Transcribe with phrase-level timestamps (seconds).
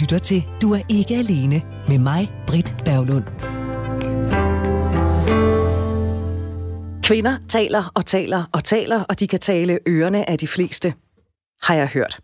[0.00, 3.24] lytter til Du er ikke alene med mig, Britt Berglund.
[7.02, 10.94] Kvinder taler og taler og taler, og de kan tale ørerne af de fleste,
[11.62, 12.20] har jeg hørt.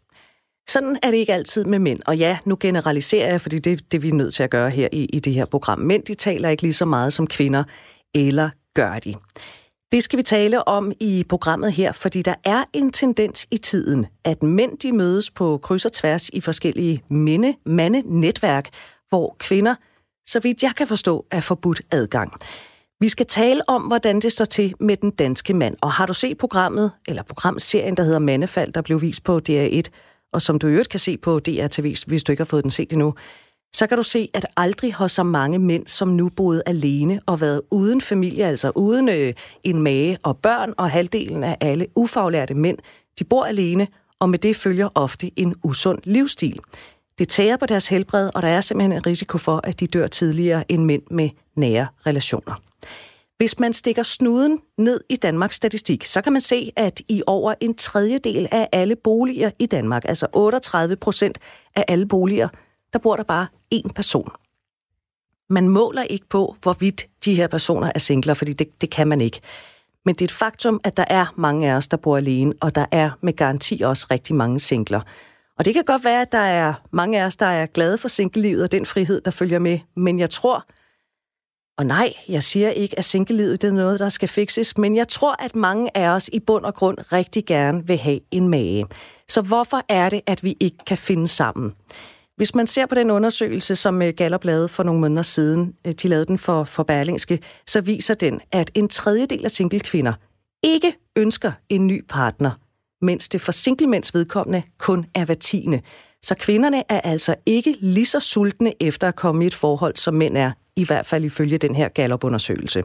[0.69, 2.01] Sådan er det ikke altid med mænd.
[2.07, 4.89] Og ja, nu generaliserer jeg, fordi det, det vi er nødt til at gøre her
[4.93, 5.79] i, i det her program.
[5.79, 7.65] Mænd, de taler ikke lige så meget som kvinder,
[8.15, 9.15] eller gør de?
[9.93, 14.07] Det skal vi tale om i programmet her, fordi der er en tendens i tiden,
[14.25, 18.69] at mænd de mødes på kryds og tværs i forskellige minde, mande-netværk,
[19.09, 19.75] hvor kvinder,
[20.27, 22.33] så vidt jeg kan forstå, er forbudt adgang.
[23.01, 25.77] Vi skal tale om, hvordan det står til med den danske mand.
[25.81, 29.83] Og har du set programmet, eller programserien, der hedder Mandefald, der blev vist på DR1,
[30.33, 32.93] og som du øvrigt kan se på DRTV, hvis du ikke har fået den set
[32.93, 33.15] endnu,
[33.75, 37.41] så kan du se, at aldrig har så mange mænd som nu boet alene og
[37.41, 42.55] været uden familie, altså uden øh, en mage og børn, og halvdelen af alle ufaglærte
[42.55, 42.79] mænd,
[43.19, 46.61] de bor alene, og med det følger ofte en usund livsstil.
[47.19, 50.07] Det tager på deres helbred, og der er simpelthen en risiko for, at de dør
[50.07, 52.55] tidligere end mænd med nære relationer.
[53.37, 57.55] Hvis man stikker snuden ned i Danmarks statistik, så kan man se, at i over
[57.61, 61.39] en tredjedel af alle boliger i Danmark, altså 38 procent
[61.77, 62.49] af alle boliger,
[62.93, 64.33] der bor der bare én person.
[65.51, 69.21] Man måler ikke på, hvorvidt de her personer er singler, fordi det, det kan man
[69.21, 69.41] ikke.
[70.05, 72.75] Men det er et faktum, at der er mange af os, der bor alene, og
[72.75, 75.01] der er med garanti også rigtig mange singler.
[75.59, 78.09] Og det kan godt være, at der er mange af os, der er glade for
[78.09, 79.79] singellivet og den frihed, der følger med.
[79.97, 80.67] Men jeg tror,
[81.79, 85.09] og nej, jeg siger ikke, at singellivet det er noget, der skal fikses, men jeg
[85.09, 88.87] tror, at mange af os i bund og grund rigtig gerne vil have en mage.
[89.29, 91.75] Så hvorfor er det, at vi ikke kan finde sammen?
[92.43, 95.93] Hvis man ser på den undersøgelse, som øh, Gallup lavede for nogle måneder siden, øh,
[95.93, 100.13] de lavede den for, for Berlingske, så viser den, at en tredjedel af singlekvinder
[100.63, 102.51] ikke ønsker en ny partner,
[103.03, 105.81] mens det for singlemænds vedkommende kun er hver tiende.
[106.23, 110.15] Så kvinderne er altså ikke lige så sultne efter at komme i et forhold, som
[110.15, 112.83] mænd er, i hvert fald ifølge den her Gallup-undersøgelse.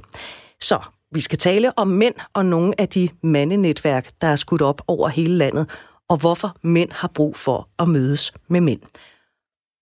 [0.61, 0.79] Så
[1.11, 5.09] vi skal tale om mænd og nogle af de mandenetværk, der er skudt op over
[5.09, 5.69] hele landet,
[6.09, 8.81] og hvorfor mænd har brug for at mødes med mænd.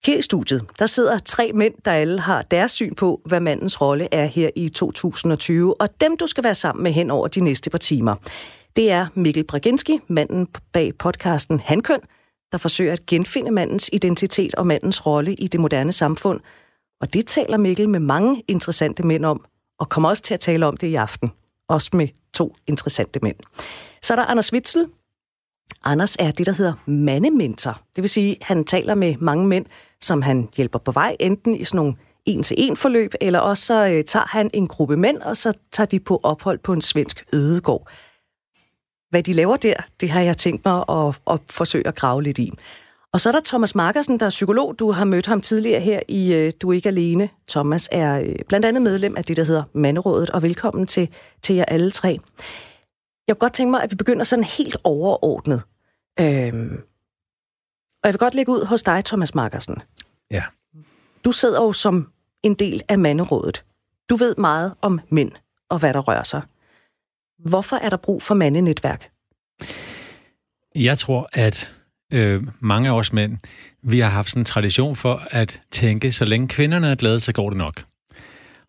[0.06, 3.82] Her i studiet, der sidder tre mænd, der alle har deres syn på, hvad mandens
[3.82, 7.40] rolle er her i 2020, og dem du skal være sammen med hen over de
[7.40, 8.16] næste par timer.
[8.76, 12.00] Det er Mikkel Braginski, manden bag podcasten Handkøn,
[12.52, 16.40] der forsøger at genfinde mandens identitet og mandens rolle i det moderne samfund.
[17.02, 19.46] Og det taler Mikkel med mange interessante mænd om,
[19.80, 21.32] og kommer også til at tale om det i aften.
[21.70, 23.38] Også med to interessante mænd.
[24.02, 24.88] Så er der Anders Witzel,
[25.84, 27.82] Anders er det, der hedder mandementor.
[27.96, 29.66] Det vil sige, at han taler med mange mænd,
[30.02, 31.96] som han hjælper på vej, enten i sådan nogle
[32.26, 36.00] en-til-en forløb, eller også så øh, tager han en gruppe mænd, og så tager de
[36.00, 37.90] på ophold på en svensk ødegård.
[39.10, 42.38] Hvad de laver der, det har jeg tænkt mig at, at forsøge at grave lidt
[42.38, 42.52] i.
[43.14, 44.80] Og så er der Thomas Markersen, der er psykolog.
[44.80, 47.30] Du har mødt ham tidligere her i øh, Du er ikke alene.
[47.50, 51.10] Thomas er øh, blandt andet medlem af det, der hedder Manderådet, og velkommen til,
[51.42, 52.20] til jer alle tre.
[53.28, 55.62] Jeg kunne godt tænke mig, at vi begynder sådan helt overordnet.
[56.20, 56.78] Øhm,
[58.04, 59.82] og jeg vil godt lægge ud hos dig, Thomas Markersen.
[60.32, 60.44] Ja.
[61.26, 62.12] Du sidder jo som
[62.44, 63.66] en del af manderådet.
[64.10, 65.32] Du ved meget om mænd
[65.70, 66.42] og hvad der rører sig.
[67.40, 69.10] Hvorfor er der brug for mandenetværk?
[70.76, 71.72] Jeg tror, at
[72.14, 73.38] øh, mange af os mænd,
[73.82, 77.34] vi har haft sådan en tradition for at tænke, så længe kvinderne er glade, så
[77.34, 77.84] går det nok.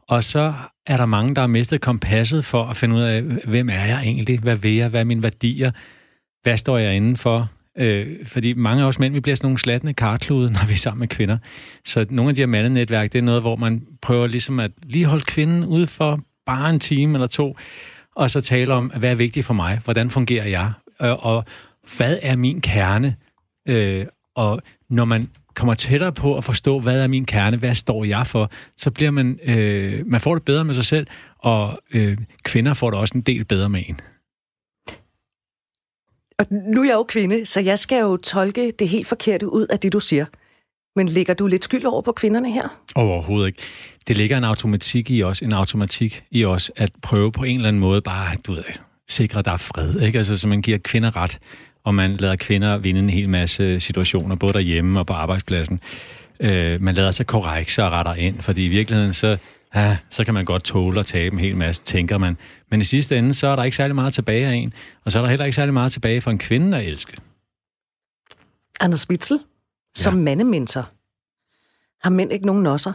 [0.08, 0.54] Og så
[0.86, 4.00] er der mange, der har mistet kompasset for at finde ud af, hvem er jeg
[4.02, 4.38] egentlig?
[4.38, 4.88] Hvad vil jeg?
[4.88, 5.70] Hvad er mine værdier?
[6.42, 7.50] Hvad står jeg inden for?
[7.78, 10.76] Øh, fordi mange af os mænd, vi bliver sådan nogle slatne kartlude, når vi er
[10.76, 11.38] sammen med kvinder.
[11.84, 15.04] Så nogle af de her mandenetværk, det er noget, hvor man prøver ligesom at lige
[15.04, 17.56] holde kvinden ude for bare en time eller to,
[18.16, 19.80] og så tale om, hvad er vigtigt for mig?
[19.84, 20.72] Hvordan fungerer jeg?
[20.98, 21.44] Og, og
[21.96, 23.16] hvad er min kerne?
[23.68, 28.04] Øh, og når man kommer tættere på at forstå, hvad er min kerne, hvad står
[28.04, 31.06] jeg for, så bliver man, øh, man får det bedre med sig selv,
[31.38, 34.00] og øh, kvinder får det også en del bedre med en.
[36.38, 39.66] Og nu er jeg jo kvinde, så jeg skal jo tolke det helt forkerte ud
[39.70, 40.26] af det, du siger.
[40.96, 42.82] Men lægger du lidt skyld over på kvinderne her?
[42.94, 43.62] Overhovedet ikke.
[44.08, 47.68] Det ligger en automatik i os, en automatik i os, at prøve på en eller
[47.68, 48.64] anden måde bare, du ved,
[49.08, 50.18] sikre, at der er fred, ikke?
[50.18, 51.38] Altså, så man giver kvinder ret
[51.86, 55.80] og man lader kvinder vinde en hel masse situationer, både derhjemme og på arbejdspladsen.
[56.40, 59.36] Øh, man lader sig korrekt og retter ind, fordi i virkeligheden, så,
[59.74, 62.36] ja, så kan man godt tåle at tabe en hel masse, tænker man.
[62.70, 64.72] Men i sidste ende, så er der ikke særlig meget tilbage af en,
[65.04, 67.16] og så er der heller ikke særlig meget tilbage for en kvinde at elske.
[68.80, 69.38] Anders Witzel,
[69.96, 70.22] som ja.
[70.22, 70.88] mandementor,
[72.02, 72.92] har mænd ikke nogen nosser?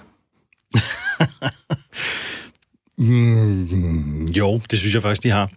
[2.97, 5.49] mm, jo, det synes jeg faktisk, de har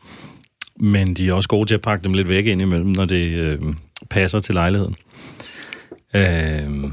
[0.80, 3.32] men de er også gode til at pakke dem lidt væk ind imellem, når det
[3.32, 3.60] øh,
[4.10, 4.96] passer til lejligheden.
[6.16, 6.90] Øh,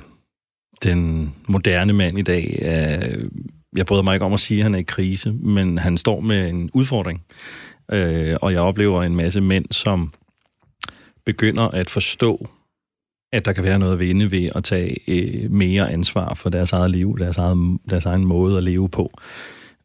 [0.83, 3.15] den moderne mand i dag er...
[3.77, 6.19] Jeg bryder mig ikke om at sige, at han er i krise, men han står
[6.19, 7.23] med en udfordring.
[7.91, 10.13] Øh, og jeg oplever en masse mænd, som
[11.25, 12.47] begynder at forstå,
[13.33, 16.73] at der kan være noget at vinde ved at tage øh, mere ansvar for deres
[16.73, 19.11] eget liv, deres, eget, deres egen måde at leve på,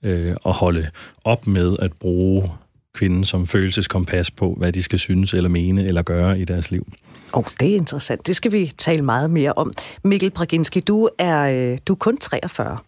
[0.03, 0.91] øh, og holde
[1.25, 2.51] op med at bruge
[2.97, 6.87] kvinden som følelseskompas på, hvad de skal synes eller mene eller gøre i deres liv.
[7.33, 8.27] Oh, det er interessant.
[8.27, 9.73] Det skal vi tale meget mere om.
[10.05, 12.79] Mikkel Braginski, du er, øh, du er kun 43.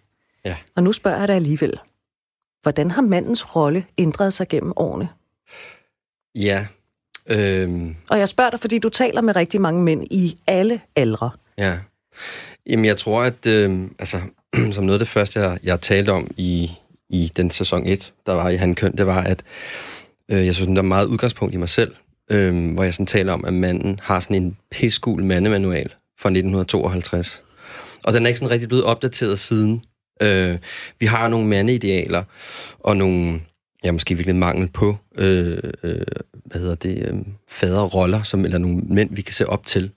[0.44, 0.56] Ja.
[0.76, 1.72] Og nu spørger jeg dig alligevel.
[2.62, 5.08] Hvordan har mandens rolle ændret sig gennem årene?
[6.34, 6.66] Ja.
[7.30, 11.30] Øhm, Og jeg spørger dig, fordi du taler med rigtig mange mænd i alle aldre.
[11.58, 11.78] ja.
[12.66, 14.20] Jamen, jeg tror, at øh, altså,
[14.72, 16.70] som noget af det første, jeg, jeg talte om i,
[17.10, 19.42] i den sæson 1, der var i Han Køn, det var, at
[20.30, 21.94] øh, jeg synes, der er meget udgangspunkt i mig selv,
[22.30, 25.88] øh, hvor jeg sådan taler om, at manden har sådan en pissegul mandemanual
[26.20, 27.42] fra 1952.
[28.04, 29.82] Og den er ikke sådan rigtig blevet opdateret siden.
[30.22, 30.58] Øh,
[31.00, 32.24] vi har nogle mandeidealer,
[32.78, 33.40] og nogle,
[33.84, 36.02] ja, måske virkelig mangel på, øh, øh,
[36.44, 37.14] hvad hedder det, øh,
[37.48, 39.90] faderroller, som, eller nogle mænd, vi kan se op til.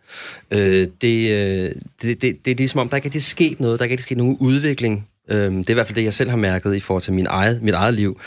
[0.51, 3.85] Øh, det, øh, det, det, det er ligesom om, der ikke er sket noget, der
[3.85, 5.07] ikke er sket nogen udvikling.
[5.29, 7.27] Øh, det er i hvert fald det, jeg selv har mærket i forhold til min
[7.29, 8.19] eget, mit eget liv,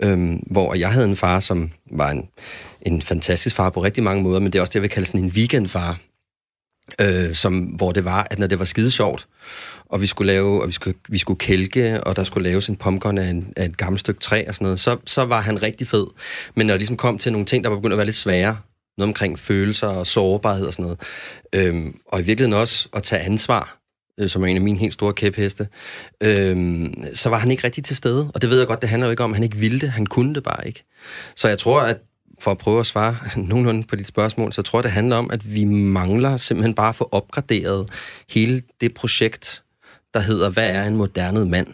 [0.00, 2.28] øhm, hvor jeg havde en far, som var en,
[2.82, 5.06] en fantastisk far på rigtig mange måder, men det er også det, jeg vil kalde
[5.06, 5.98] sådan en weekendfar,
[7.00, 9.26] øh, som, hvor det var, at når det var skide sjovt,
[9.88, 12.76] og vi skulle lave, og vi skulle, vi skulle kælke, og der skulle laves en
[12.76, 15.62] pumpgun af, en, af et gammelt stykke træ og sådan noget, så, så var han
[15.62, 16.06] rigtig fed.
[16.54, 18.58] Men når det ligesom kom til nogle ting, der var begyndt at være lidt svære,
[18.98, 21.00] noget omkring følelser og sårbarhed og sådan noget,
[21.52, 23.78] øhm, og i virkeligheden også at tage ansvar,
[24.20, 25.68] øh, som er en af mine helt store kæpheste,
[26.20, 28.30] øhm, så var han ikke rigtig til stede.
[28.34, 29.90] Og det ved jeg godt, det handler jo ikke om, at han ikke ville det,
[29.90, 30.84] han kunne det bare ikke.
[31.36, 32.00] Så jeg tror, at
[32.40, 33.16] for at prøve at svare
[33.48, 36.88] nogenlunde på dit spørgsmål, så tror jeg, det handler om, at vi mangler simpelthen bare
[36.88, 37.90] at få opgraderet
[38.30, 39.62] hele det projekt,
[40.14, 41.66] der hedder, hvad er en moderne mand?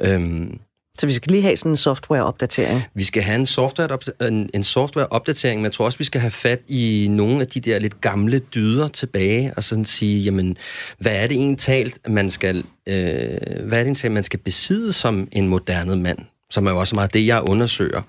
[0.00, 0.58] Øhm,
[0.98, 2.82] så vi skal lige have sådan en softwareopdatering.
[2.94, 3.98] vi skal have en software,
[4.28, 7.60] en, en softwareopdatering, men jeg tror også, vi skal have fat i nogle af de
[7.60, 10.56] der lidt gamle dyder tilbage, og sådan sige, jamen,
[10.98, 14.38] hvad er det egentlig talt, man skal, øh, hvad er det egentlig talt, man skal
[14.38, 16.18] besidde som en moderne mand?
[16.50, 18.02] Som er jo også meget det, jeg undersøger.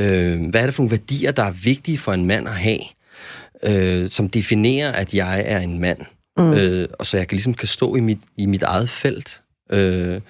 [0.00, 2.78] Øh, hvad er det for nogle værdier, der er vigtige for en mand at have,
[3.62, 5.98] øh, som definerer, at jeg er en mand?
[6.38, 6.52] Mm.
[6.52, 9.42] Øh, og så jeg kan ligesom kan stå i mit, i mit eget felt.
[9.72, 10.20] Øh,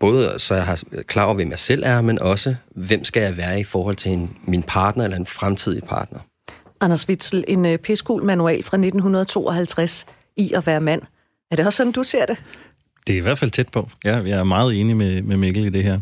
[0.00, 3.36] både så jeg har klar over, hvem jeg selv er, men også, hvem skal jeg
[3.36, 6.18] være i forhold til en, min partner eller en fremtidig partner.
[6.80, 10.06] Anders Witzel, en øh, piskul manual fra 1952
[10.36, 11.02] i at være mand.
[11.50, 12.42] Er det også sådan, du ser det?
[13.06, 13.88] Det er i hvert fald tæt på.
[14.04, 16.00] Ja, jeg er meget enig med, med Mikkel i det her.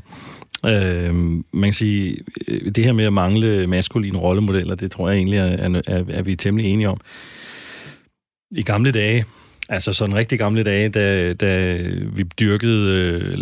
[0.67, 1.15] Øh,
[1.53, 2.17] man kan sige,
[2.49, 6.05] øh, det her med at mangle maskuline rollemodeller, det tror jeg egentlig, er, er, er,
[6.09, 7.01] er vi temmelig enige om.
[8.51, 9.25] I gamle dage,
[9.69, 11.77] altså sådan rigtig gamle dage, da, da
[12.13, 12.91] vi dyrkede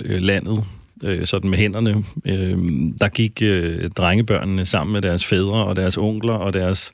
[0.05, 0.65] øh, landet
[1.05, 2.59] øh, sådan med hænderne, øh,
[3.01, 6.93] der gik øh, drengebørnene sammen med deres fædre og deres onkler og deres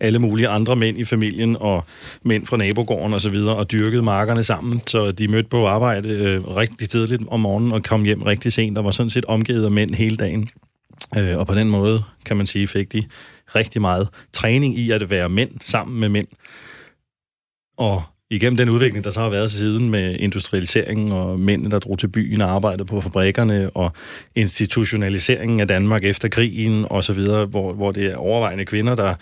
[0.00, 1.84] alle mulige andre mænd i familien og
[2.22, 6.08] mænd fra nabogården og så videre og dyrkede markerne sammen, så de mødte på arbejde
[6.08, 9.64] øh, rigtig tidligt om morgenen og kom hjem rigtig sent og var sådan set omgivet
[9.64, 10.48] af mænd hele dagen.
[11.16, 13.04] Øh, og på den måde, kan man sige, fik de
[13.54, 16.26] rigtig meget træning i at være mænd sammen med mænd.
[17.76, 18.02] Og
[18.34, 22.08] igennem den udvikling, der så har været siden med industrialiseringen og mændene, der drog til
[22.08, 23.92] byen og arbejdede på fabrikkerne, og
[24.34, 29.14] institutionaliseringen af Danmark efter krigen og så videre, hvor, hvor det er overvejende kvinder, der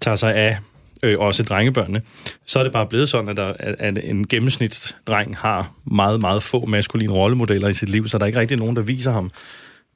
[0.00, 0.58] tager sig af
[1.02, 2.02] øh, også drengebørnene,
[2.44, 6.66] så er det bare blevet sådan, at, der, at en gennemsnitsdreng har meget, meget få
[6.66, 9.30] maskuline rollemodeller i sit liv, så der er ikke rigtig nogen, der viser ham,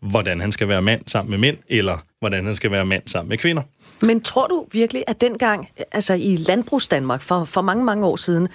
[0.01, 3.29] hvordan han skal være mand sammen med mænd, eller hvordan han skal være mand sammen
[3.29, 3.63] med kvinder.
[4.03, 8.49] Men tror du virkelig, at dengang, altså i landbrugsdanmark for, for mange, mange år siden,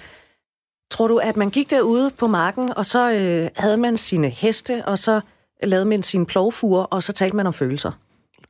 [0.90, 4.84] tror du, at man gik derude på marken, og så øh, havde man sine heste,
[4.84, 5.20] og så
[5.62, 7.92] lavede man sine plovfuger, og så talte man om følelser?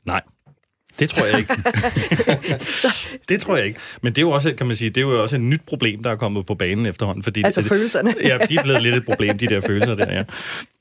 [0.04, 0.22] Nej.
[0.98, 1.54] Det tror jeg ikke.
[3.28, 3.80] det tror jeg ikke.
[4.02, 6.02] Men det er jo også, kan man sige, det er jo også et nyt problem,
[6.02, 7.22] der er kommet på banen efterhånden.
[7.22, 8.14] Fordi Altså det, følelserne.
[8.22, 10.22] ja, de er blevet lidt et problem, de der følelser der, ja.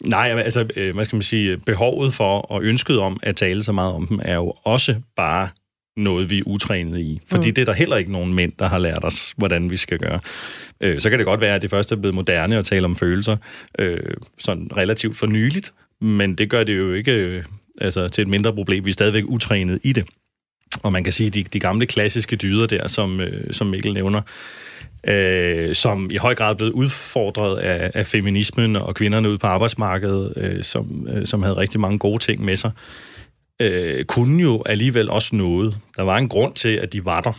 [0.01, 3.72] Nej, altså, øh, hvad skal man sige, behovet for og ønsket om at tale så
[3.72, 5.50] meget om dem, er jo også bare
[5.98, 7.22] noget, vi er utrænet i.
[7.30, 7.56] Fordi mm.
[7.56, 10.20] det er der heller ikke nogen mænd, der har lært os, hvordan vi skal gøre.
[10.82, 12.96] Øh, så kan det godt være, at det først er blevet moderne at tale om
[12.96, 13.38] følelser,
[13.80, 14.00] øh,
[14.38, 17.44] sådan relativt for nyligt, men det gør det jo ikke øh,
[17.82, 18.86] altså, til et mindre problem.
[18.86, 20.06] Vi er stadigvæk utrænet i det.
[20.84, 23.94] Og man kan sige, at de, de gamle klassiske dyder der, som, øh, som Mikkel
[23.94, 24.22] nævner,
[25.08, 29.48] øh, som i høj grad er blevet udfordret af, af feminismen og kvinderne ude på
[29.48, 33.14] arbejdsmarkedet, øh, som, øh, som havde rigtig mange gode ting med sig, øh,
[33.59, 35.77] Øh, kunne jo alligevel også noget.
[35.97, 37.33] Der var en grund til, at de var der.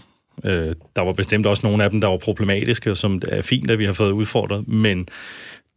[0.45, 3.71] Øh, der var bestemt også nogle af dem, der var problematiske, som det er fint,
[3.71, 5.09] at vi har fået udfordret, men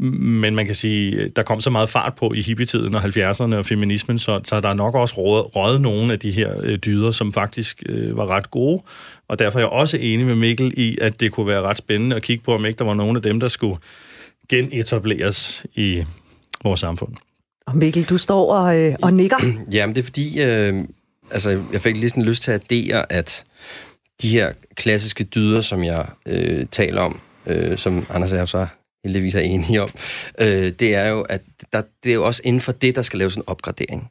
[0.01, 3.65] men man kan sige, der kom så meget fart på i hippietiden og 70'erne og
[3.65, 5.15] feminismen, så, så der er nok også
[5.55, 8.83] røget nogle af de her øh, dyder, som faktisk øh, var ret gode.
[9.27, 12.15] Og derfor er jeg også enig med Mikkel i, at det kunne være ret spændende
[12.15, 13.77] at kigge på, om ikke der var nogen af dem, der skulle
[14.49, 16.03] genetableres i
[16.63, 17.13] vores samfund.
[17.69, 19.37] Og Mikkel, du står og, øh, og nikker.
[19.71, 20.83] Jamen, det er fordi, øh,
[21.31, 23.45] altså, jeg fik lige sådan lyst til at addere, at
[24.21, 28.67] de her klassiske dyder, som jeg øh, taler om, øh, som Anders og jeg så
[29.03, 29.89] heldigvis er enige om,
[30.39, 31.41] øh, det er jo, at
[31.73, 34.09] der, det er jo også inden for det, der skal laves en opgradering.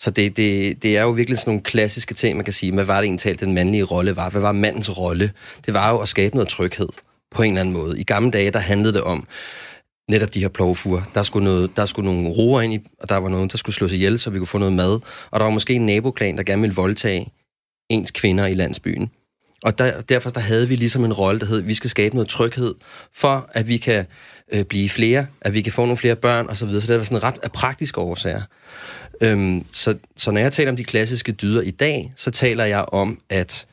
[0.00, 2.72] Så det, det, det er jo virkelig sådan nogle klassiske ting, man kan sige.
[2.72, 4.30] Hvad var det egentlig den mandlige rolle var?
[4.30, 5.32] Hvad var mandens rolle?
[5.66, 6.88] Det var jo at skabe noget tryghed
[7.30, 8.00] på en eller anden måde.
[8.00, 9.26] I gamle dage, der handlede det om
[10.10, 11.02] netop de her plovfuger.
[11.14, 13.76] Der skulle, noget, der skulle nogle roer ind i, og der var nogen, der skulle
[13.76, 15.00] slås ihjel, så vi kunne få noget mad.
[15.30, 17.32] Og der var måske en naboklan, der gerne ville voldtage
[17.88, 19.10] ens kvinder i landsbyen.
[19.62, 22.14] Og der, derfor der havde vi ligesom en rolle, der hed, at vi skal skabe
[22.14, 22.74] noget tryghed,
[23.14, 24.06] for at vi kan
[24.52, 26.56] øh, blive flere, at vi kan få nogle flere børn osv.
[26.56, 26.82] Så, videre.
[26.82, 28.42] så det var sådan ret af praktiske årsager.
[29.20, 32.84] Øhm, så, så når jeg taler om de klassiske dyder i dag, så taler jeg
[32.88, 33.66] om, at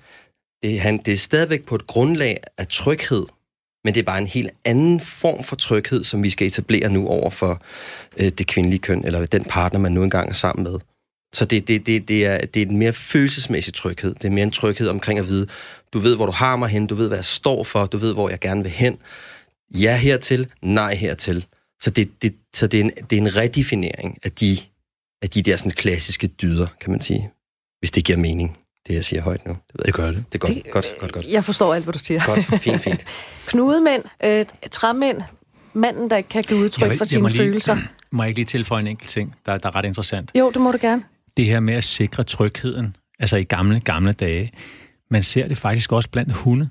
[0.63, 3.25] det, han, det er stadigvæk på et grundlag af tryghed,
[3.83, 7.07] men det er bare en helt anden form for tryghed, som vi skal etablere nu
[7.07, 7.61] over for
[8.17, 10.79] øh, det kvindelige køn, eller den partner, man nu engang er sammen med.
[11.33, 14.15] Så det, det, det, det, er, det er en mere følelsesmæssig tryghed.
[14.15, 15.47] Det er mere en tryghed omkring at vide,
[15.93, 18.13] du ved, hvor du har mig hen, du ved, hvad jeg står for, du ved,
[18.13, 18.97] hvor jeg gerne vil hen.
[19.75, 21.45] Ja hertil, nej hertil.
[21.81, 24.57] Så det, det, så det, er, en, det er en redefinering af de,
[25.21, 27.31] af de der sådan klassiske dyder, kan man sige.
[27.79, 28.57] Hvis det giver mening,
[28.89, 29.51] det jeg siger højt nu.
[29.51, 30.25] Det, ved det gør det.
[30.31, 31.27] Det er godt, det, godt, godt, godt.
[31.27, 32.25] Jeg forstår alt, hvad du siger.
[32.25, 33.05] Godt, fint, fint.
[33.49, 35.21] Knudemænd, øh, træmænd,
[35.73, 37.77] manden, der ikke kan give udtryk for sine lige, følelser.
[38.11, 40.31] Må jeg ikke lige tilføje en enkelt ting, der, der er ret interessant?
[40.35, 41.03] Jo, det må du gerne.
[41.37, 44.51] Det her med at sikre trygheden, altså i gamle, gamle dage,
[45.11, 46.69] man ser det faktisk også blandt hunde.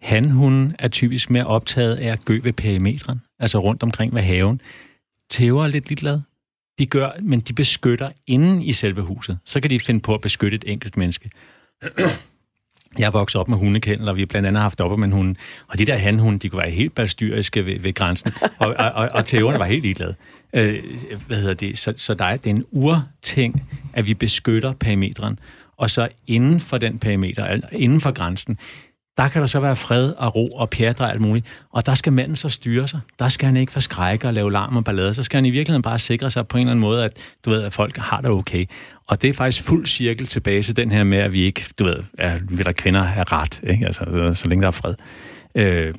[0.00, 4.60] Hanhunden er typisk mere optaget af at gø ved perimetren, altså rundt omkring ved haven.
[5.30, 6.20] Tæver er lidt ligeglad.
[6.78, 9.38] De gør, men de beskytter inden i selve huset.
[9.44, 11.30] Så kan de finde på at beskytte et enkelt menneske.
[12.98, 15.12] Jeg er vokset op med hundekendler, og vi har blandt andet haft op med en
[15.12, 15.36] hund.
[15.68, 18.32] Og de der hanhunde, de kunne være helt balstyriske ved, ved grænsen.
[18.58, 20.14] Og, og, og, og tæverne var helt ligeglade.
[20.52, 20.84] Øh,
[21.26, 21.78] hvad hedder det?
[21.78, 25.38] Så, så der er, det er en urting, at vi beskytter perimeteren.
[25.76, 28.58] Og så inden for den perimeter, inden for grænsen,
[29.16, 31.46] der kan der så være fred og ro og pjatre og alt muligt.
[31.70, 33.00] Og der skal manden så styre sig.
[33.18, 35.14] Der skal han ikke forskrække og lave larm og ballade.
[35.14, 37.50] Så skal han i virkeligheden bare sikre sig på en eller anden måde, at, du
[37.50, 38.64] ved, at folk har det okay.
[39.08, 41.84] Og det er faktisk fuld cirkel tilbage til den her med, at vi ikke, du
[41.84, 43.86] ved, at vi der kvinder er ret, ikke?
[43.86, 44.94] Altså, så længe der er fred.
[45.54, 45.94] Øh,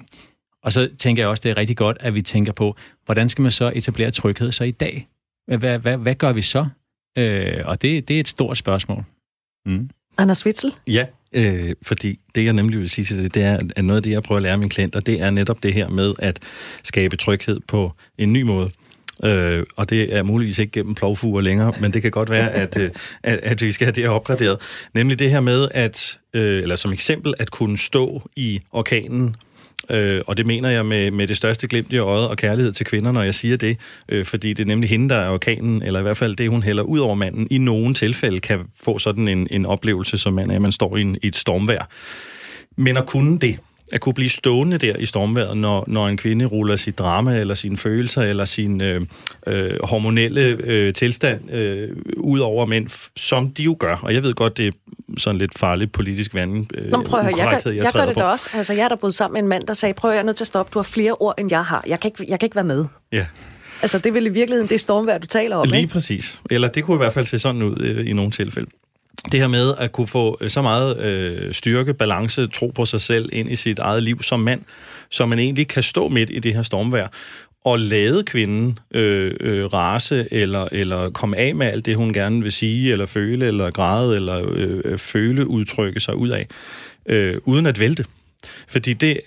[0.64, 3.42] og så tænker jeg også, det er rigtig godt, at vi tænker på, hvordan skal
[3.42, 5.08] man så etablere tryghed så i dag?
[5.48, 6.66] Hvad, hvad, hvad gør vi så?
[7.18, 9.04] Øh, og det, det er et stort spørgsmål.
[9.66, 9.90] Mm.
[10.18, 10.74] Anders Witzel?
[10.88, 14.04] Ja, øh, fordi det, jeg nemlig vil sige til det, det er, at noget af
[14.04, 16.40] det, jeg prøver at lære mine klienter, det er netop det her med at
[16.84, 18.72] skabe tryghed på en ny måde.
[19.24, 22.78] Øh, og det er muligvis ikke gennem plovfuger længere, men det kan godt være, at,
[22.80, 22.92] øh,
[23.24, 24.58] at, at vi skal have det opgraderet.
[24.94, 29.36] Nemlig det her med, at, øh, eller som eksempel, at kunne stå i orkanen
[29.90, 32.86] Øh, og det mener jeg med, med det største glimt i øjet og kærlighed til
[32.86, 33.78] kvinder, når jeg siger det.
[34.10, 36.64] Øh, fordi det er nemlig hende, der er orkanen, eller i hvert fald det, hun
[36.64, 40.52] hælder ud over manden, i nogen tilfælde kan få sådan en, en oplevelse, som man,
[40.52, 41.90] at man står i, en, i et stormvær.
[42.78, 43.60] Men at kunne det,
[43.92, 47.54] at kunne blive stående der i stormværet, når, når en kvinde ruller sit drama, eller
[47.54, 49.02] sine følelser, eller sin øh,
[49.48, 53.96] øh, hormonelle øh, tilstand øh, ud over mænd, som de jo gør.
[53.96, 54.72] Og jeg ved godt, det er
[55.18, 56.66] sådan lidt farligt politisk vand.
[56.78, 58.20] Øh, Nå, prøv at høre, jeg, gør, jeg, jeg gør det på.
[58.20, 58.50] da også.
[58.54, 60.26] Altså, jeg er der boet sammen med en mand, der sagde, prøv at jeg er
[60.26, 61.84] nødt til at stoppe, du har flere ord, end jeg har.
[61.88, 62.86] Jeg kan ikke, jeg kan ikke være med.
[63.12, 63.26] Ja.
[63.82, 65.94] Altså, det er vel i virkeligheden det stormvær, du taler om, Lige ikke?
[65.94, 66.42] præcis.
[66.50, 68.70] Eller det kunne i hvert fald se sådan ud øh, i nogle tilfælde
[69.32, 73.02] det her med at kunne få øh, så meget øh, styrke, balance, tro på sig
[73.02, 74.62] selv ind i sit eget liv som mand,
[75.10, 77.08] så man egentlig kan stå midt i det her stormvær
[77.66, 82.44] og lade kvinden øh, øh, rase eller, eller komme af med alt det, hun gerne
[82.44, 86.48] vil sige, eller føle, eller græde, eller øh, øh, føle, udtrykke sig ud af,
[87.06, 88.06] øh, uden at vælte.
[88.68, 89.22] Fordi det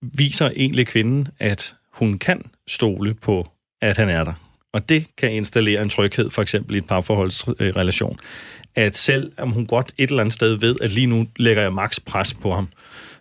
[0.00, 3.48] viser egentlig kvinden, at hun kan stole på,
[3.82, 4.32] at han er der.
[4.72, 8.18] Og det kan installere en tryghed, for eksempel i et parforholdsrelation
[8.76, 11.72] at selv om hun godt et eller andet sted ved, at lige nu lægger jeg
[11.72, 12.68] maks pres på ham,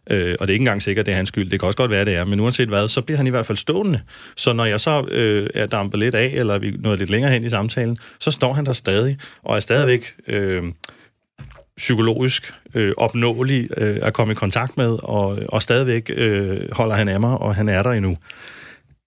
[0.09, 1.91] øh, og det er ikke engang sikkert, det er hans skyld, det kan også godt
[1.91, 4.01] være, det er, men uanset hvad, så bliver han i hvert fald stående.
[4.35, 7.43] Så når jeg så øh, er dampet lidt af, eller vi nåede lidt længere hen
[7.43, 10.63] i samtalen, så står han der stadig, og er stadigvæk øh,
[11.77, 17.07] psykologisk øh, opnåelig øh, at komme i kontakt med, og, og stadigvæk øh, holder han
[17.07, 18.17] af mig, og han er der endnu.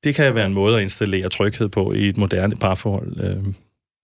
[0.05, 3.21] Det kan være en måde at installere tryghed på i et moderne parforhold.
[3.21, 3.55] Øh,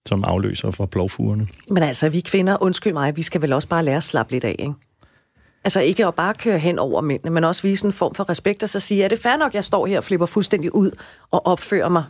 [0.08, 1.48] som afløser for plovfugerne.
[1.70, 4.44] Men altså, vi kvinder, undskyld mig, vi skal vel også bare lære at slappe lidt
[4.44, 4.74] af, ikke?
[5.64, 8.62] Altså ikke at bare køre hen over mændene, men også vise en form for respekt,
[8.62, 10.90] og så sige, er det fair nok, jeg står her og flipper fuldstændig ud
[11.30, 12.04] og opfører mig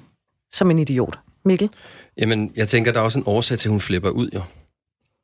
[0.53, 1.19] som en idiot?
[1.45, 1.71] Mikkel?
[2.19, 4.41] Jamen, jeg tænker, der er også en årsag til, at hun flipper ud, jo.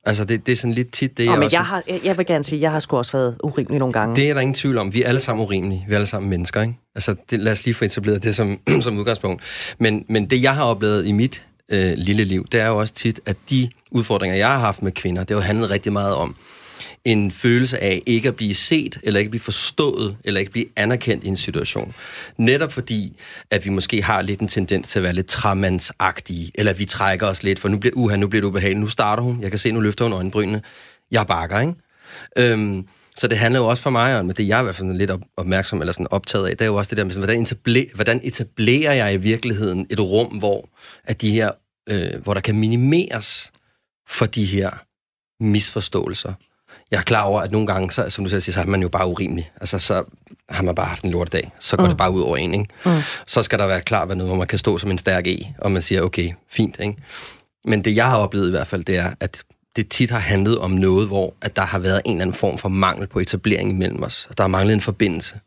[0.07, 1.57] Altså, det, det er sådan lidt tit det, jeg jeg men også...
[1.57, 4.17] jeg, har, jeg, jeg vil gerne sige, jeg har sgu også været urimelig nogle gange.
[4.17, 4.95] Det er der ingen tvivl om.
[4.95, 5.85] Vi er alle sammen urimelige.
[5.89, 6.75] Vi er alle sammen mennesker, ikke?
[6.95, 9.43] Altså, det, lad os lige få etableret det som, som udgangspunkt.
[9.79, 12.95] Men, men det, jeg har oplevet i mit øh, lille liv, det er jo også
[12.95, 16.15] tit, at de udfordringer, jeg har haft med kvinder, det har jo handlet rigtig meget
[16.15, 16.37] om
[17.05, 21.25] en følelse af ikke at blive set, eller ikke blive forstået, eller ikke blive anerkendt
[21.25, 21.95] i en situation.
[22.37, 23.17] Netop fordi,
[23.51, 27.27] at vi måske har lidt en tendens til at være lidt tramandsagtige, eller vi trækker
[27.27, 29.59] os lidt, for nu bliver, uha, nu bliver det ubehageligt, nu starter hun, jeg kan
[29.59, 30.63] se, nu løfter hun øjenbrynene,
[31.11, 31.75] jeg bakker, ikke?
[32.37, 32.87] Øhm,
[33.17, 35.11] så det handler jo også for mig om, det jeg er i hvert fald lidt
[35.37, 37.87] opmærksom eller sådan optaget af, det er jo også det der med, sådan, hvordan, etablerer,
[37.95, 40.69] hvordan etablerer jeg i virkeligheden et rum, hvor,
[41.05, 41.51] at de her,
[41.89, 43.51] øh, hvor der kan minimeres
[44.09, 44.71] for de her
[45.41, 46.33] misforståelser.
[46.91, 48.83] Jeg er klar over, at nogle gange, så, som du selv siger, så er man
[48.83, 49.53] jo bare urimelig.
[49.61, 50.05] Altså, så
[50.49, 51.51] har man bare haft en lortedag.
[51.59, 51.89] Så går mm.
[51.89, 52.67] det bare ud over en, ikke?
[52.85, 52.91] Mm.
[53.27, 55.39] Så skal der være klar hvad noget, hvor man kan stå som en stærk E,
[55.59, 56.97] og man siger, okay, fint, ikke?
[57.65, 59.43] Men det, jeg har oplevet i hvert fald, det er, at
[59.77, 62.59] det tit har handlet om noget, hvor at der har været en eller anden form
[62.59, 64.29] for mangel på etablering imellem os.
[64.37, 65.41] Der har manglet en forbindelse.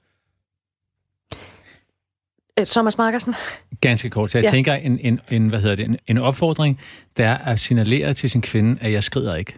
[2.60, 3.36] Øh, Thomas Markersen?
[3.82, 4.32] Ganske kort.
[4.32, 4.52] Så jeg ja.
[4.52, 6.80] tænker, en, en, en, hvad hedder det, en, en opfordring,
[7.18, 9.54] der er at signalere til sin kvinde, at jeg skrider ikke.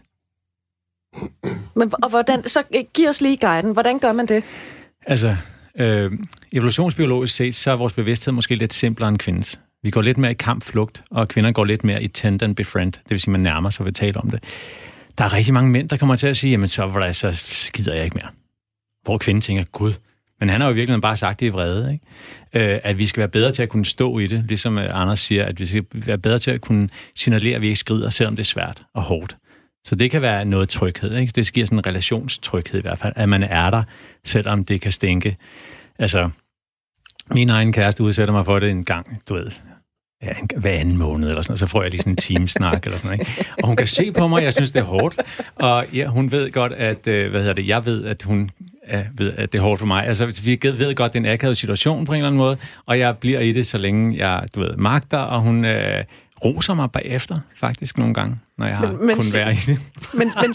[1.76, 3.72] Men, og hvordan, så øh, giv os lige guiden.
[3.74, 4.44] Hvordan gør man det?
[5.06, 5.36] Altså,
[5.78, 6.12] øh,
[6.52, 9.60] evolutionsbiologisk set, så er vores bevidsthed måske lidt simplere end kvindens.
[9.86, 12.92] Vi går lidt mere i kampflugt, og kvinder går lidt mere i tend and befriend.
[12.92, 14.44] Det vil sige, man nærmer sig ved at tale om det.
[15.18, 17.94] Der er rigtig mange mænd, der kommer til at sige, jamen så, der, så skider
[17.94, 18.30] jeg ikke mere.
[19.04, 19.94] Hvor kvinden tænker, gud,
[20.40, 21.94] men han har jo virkelig bare sagt det i vrede,
[22.54, 22.74] ikke?
[22.74, 25.20] Øh, at vi skal være bedre til at kunne stå i det, ligesom øh, Anders
[25.20, 28.36] siger, at vi skal være bedre til at kunne signalere, at vi ikke skrider, selvom
[28.36, 29.38] det er svært og hårdt.
[29.84, 31.32] Så det kan være noget tryghed, ikke?
[31.36, 33.84] Det giver sådan en relationstryghed i hvert fald, at man er der,
[34.24, 35.38] selvom det kan stænke.
[36.00, 36.30] Altså,
[37.32, 39.52] min egen kæreste udsætter mig for det en gang, du ved,
[40.26, 42.98] ja, en, hver anden måned eller sådan så får jeg lige sådan en teamsnak eller
[42.98, 43.20] sådan.
[43.20, 43.46] Ikke?
[43.62, 45.22] Og hun kan se på mig, jeg synes, det er hårdt.
[45.56, 48.50] Og ja, hun ved godt, at, øh, hvad hedder det, jeg ved, at hun
[48.92, 50.08] ja, ved, at det er hårdt for mig.
[50.08, 53.00] Altså, vi ved godt, det er en akavet situation på en eller anden måde, og
[53.00, 56.04] jeg bliver i det, så længe jeg, du ved, magter, og hun øh,
[56.46, 59.80] roser mig bagefter, faktisk nogle gange, når jeg har men, men, kun være i det.
[60.14, 60.54] Men, men,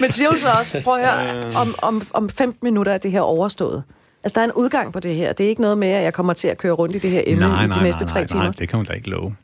[0.00, 3.10] men siger hun så også, prøv at høre, om, om, om 15 minutter er det
[3.10, 3.82] her overstået.
[4.24, 5.32] Altså, der er en udgang på det her.
[5.32, 7.22] Det er ikke noget med, at jeg kommer til at køre rundt i det her
[7.26, 8.42] emne nej, i de nej, næste nej, tre timer.
[8.42, 9.36] Nej, det kan hun da ikke love.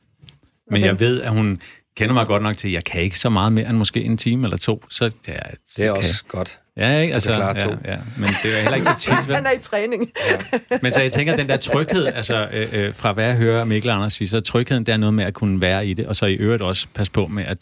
[0.70, 0.86] Men okay.
[0.86, 1.60] jeg ved, at hun
[1.96, 4.16] kender mig godt nok til, at jeg kan ikke så meget mere end måske en
[4.16, 4.84] time eller to.
[4.90, 5.32] Så, ja,
[5.76, 6.38] det er så også kan.
[6.38, 6.58] godt.
[6.76, 7.14] Ja, ikke?
[7.14, 7.70] Altså, klare to.
[7.84, 7.98] Ja, ja.
[8.16, 9.28] Men det er heller ikke så tit.
[9.28, 9.34] Vel?
[9.34, 10.12] Han er i træning.
[10.30, 10.78] ja.
[10.82, 13.64] Men så jeg tænker, at den der tryghed, altså øh, øh, fra hvad jeg hører
[13.64, 16.16] Mikkel Anders sige, så trygheden, det er noget med at kunne være i det, og
[16.16, 17.58] så i øvrigt også passe på med, at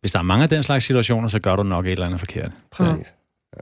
[0.00, 2.20] hvis der er mange af den slags situationer, så gør du nok et eller andet
[2.20, 2.50] forkert.
[2.72, 3.14] Præcis.
[3.56, 3.60] Ja.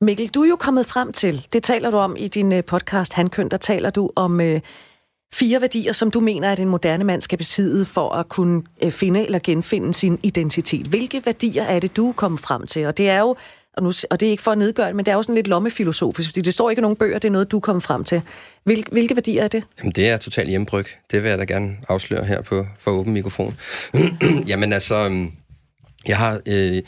[0.00, 3.12] Mikkel, du er jo kommet frem til, det taler du om i din øh, podcast
[3.14, 4.60] Handkøn, der taler du om øh,
[5.34, 8.92] fire værdier, som du mener, at en moderne mand skal besidde for at kunne øh,
[8.92, 10.86] finde eller genfinde sin identitet.
[10.86, 12.86] Hvilke værdier er det, du er kommet frem til?
[12.86, 13.36] Og det er jo,
[13.76, 15.34] og, nu, og det er ikke for at nedgøre det, men det er jo sådan
[15.34, 17.82] lidt lommefilosofisk, fordi det står ikke i nogen bøger, det er noget, du er kommet
[17.82, 18.22] frem til.
[18.64, 19.64] Hvil, hvilke værdier er det?
[19.78, 20.86] Jamen, det er totalt hjemmebryg.
[21.10, 23.56] Det vil jeg da gerne afsløre her på for åben mikrofon.
[24.50, 25.32] Jamen altså, øhm,
[26.06, 26.40] jeg har...
[26.46, 26.82] Øh,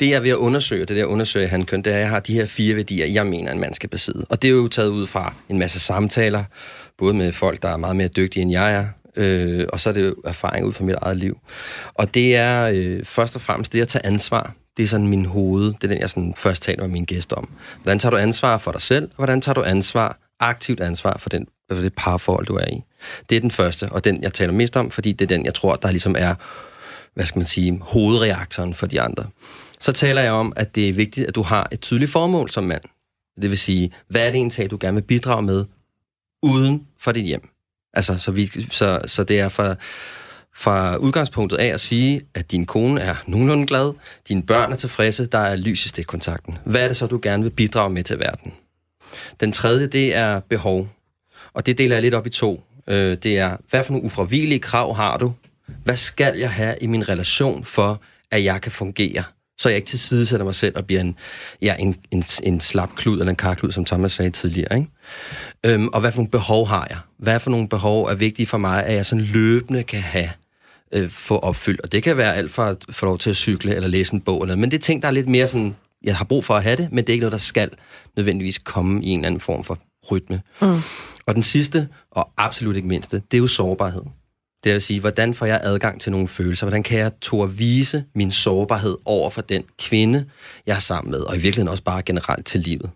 [0.00, 2.08] det jeg er ved at undersøge, det der undersøger han køn, det er, at jeg
[2.08, 4.26] har de her fire værdier, jeg mener, en mand skal besidde.
[4.28, 6.44] Og det er jo taget ud fra en masse samtaler,
[6.98, 9.92] både med folk, der er meget mere dygtige, end jeg er, øh, og så er
[9.92, 11.38] det jo erfaring ud fra mit eget liv.
[11.94, 14.54] Og det er øh, først og fremmest det at tage ansvar.
[14.76, 17.36] Det er sådan min hoved, det er den, jeg sådan først taler med mine gæster
[17.36, 17.48] om.
[17.82, 21.28] Hvordan tager du ansvar for dig selv, og hvordan tager du ansvar, aktivt ansvar for,
[21.28, 22.82] den, for det parforhold, du er i.
[23.30, 25.54] Det er den første, og den, jeg taler mest om, fordi det er den, jeg
[25.54, 26.34] tror, der ligesom er,
[27.14, 29.24] hvad skal man sige, hovedreaktoren for de andre
[29.82, 32.64] så taler jeg om, at det er vigtigt, at du har et tydeligt formål som
[32.64, 32.82] mand.
[33.42, 35.64] Det vil sige, hvad er det egentlig, du gerne vil bidrage med
[36.42, 37.48] uden for dit hjem?
[37.94, 39.74] Altså, så, vi, så, så det er fra,
[40.54, 43.92] fra udgangspunktet af at sige, at din kone er nogenlunde glad,
[44.28, 46.58] dine børn er tilfredse, der er lys i stikkontakten.
[46.64, 48.54] Hvad er det så, du gerne vil bidrage med til verden?
[49.40, 50.88] Den tredje, det er behov.
[51.52, 52.64] Og det deler jeg lidt op i to.
[52.86, 55.32] Øh, det er, hvad for nogle ufravigelige krav har du?
[55.84, 59.24] Hvad skal jeg have i min relation for, at jeg kan fungere?
[59.62, 61.16] så jeg ikke til side sætter mig selv og bliver en,
[61.62, 64.76] ja, en, en, en slap klud eller en karklud, som Thomas sagde tidligere.
[64.76, 64.90] Ikke?
[65.64, 66.98] Øhm, og hvad for nogle behov har jeg?
[67.18, 70.30] Hvad for nogle behov er vigtige for mig, at jeg sådan løbende kan have
[70.92, 71.80] øh, få opfyldt?
[71.80, 74.20] Og det kan være alt fra at få lov til at cykle eller læse en
[74.20, 76.54] bog, eller, men det er ting, der er lidt mere sådan, jeg har brug for
[76.54, 77.70] at have det, men det er ikke noget, der skal
[78.16, 79.78] nødvendigvis komme i en eller anden form for
[80.10, 80.40] rytme.
[80.60, 80.80] Mm.
[81.26, 84.02] Og den sidste, og absolut ikke mindste, det er jo sårbarhed.
[84.64, 86.66] Det vil sige, hvordan får jeg adgang til nogle følelser?
[86.66, 90.24] Hvordan kan jeg tåre vise min sårbarhed over for den kvinde,
[90.66, 92.90] jeg er sammen med, og i virkeligheden også bare generelt til livet.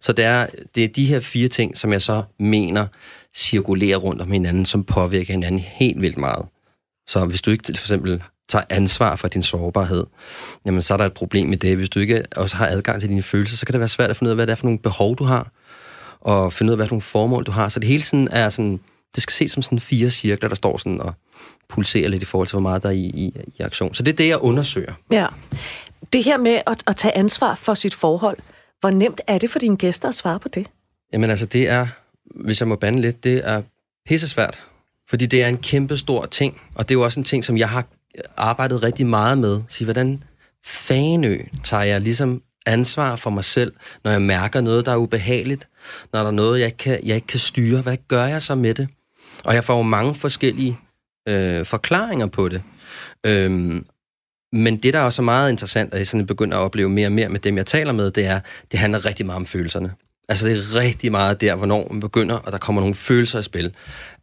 [0.00, 2.86] Så det er, det er de her fire ting, som jeg så mener
[3.36, 6.46] cirkulerer rundt om hinanden, som påvirker hinanden helt vildt meget.
[7.06, 10.04] Så hvis du ikke for eksempel tager ansvar for din sårbarhed,
[10.66, 11.76] jamen så er der et problem med det.
[11.76, 14.16] Hvis du ikke også har adgang til dine følelser, så kan det være svært at
[14.16, 15.50] finde ud af, hvad det er for nogle behov, du har,
[16.20, 17.68] og finde ud af, hvad for nogle formål, du har.
[17.68, 18.80] Så det hele tiden er sådan,
[19.18, 21.14] det skal ses som sådan fire cirkler, der står sådan og
[21.68, 23.94] pulserer lidt i forhold til, hvor meget der er i, i, i aktion.
[23.94, 24.92] Så det er det, jeg undersøger.
[25.12, 25.26] Ja.
[26.12, 28.38] Det her med at, at tage ansvar for sit forhold,
[28.80, 30.66] hvor nemt er det for dine gæster at svare på det?
[31.12, 31.86] Jamen altså, det er,
[32.44, 33.62] hvis jeg må bande lidt, det er
[34.06, 34.62] pisse svært.
[35.08, 37.56] Fordi det er en kæmpe stor ting, og det er jo også en ting, som
[37.56, 37.84] jeg har
[38.36, 39.60] arbejdet rigtig meget med.
[39.68, 40.24] Sige, hvordan
[40.64, 43.72] fanø tager jeg ligesom ansvar for mig selv,
[44.04, 45.68] når jeg mærker noget, der er ubehageligt,
[46.12, 47.80] når der er noget, jeg ikke kan, jeg ikke kan styre.
[47.80, 48.88] Hvad gør jeg så med det?
[49.44, 50.78] Og jeg får jo mange forskellige
[51.28, 52.62] øh, forklaringer på det.
[53.26, 53.86] Øhm,
[54.52, 57.12] men det, der er også meget interessant, og jeg sådan begynder at opleve mere og
[57.12, 58.40] mere med dem, jeg taler med, det er,
[58.72, 59.92] det handler rigtig meget om følelserne.
[60.28, 63.42] Altså det er rigtig meget der, hvornår man begynder, og der kommer nogle følelser i
[63.42, 63.74] spil,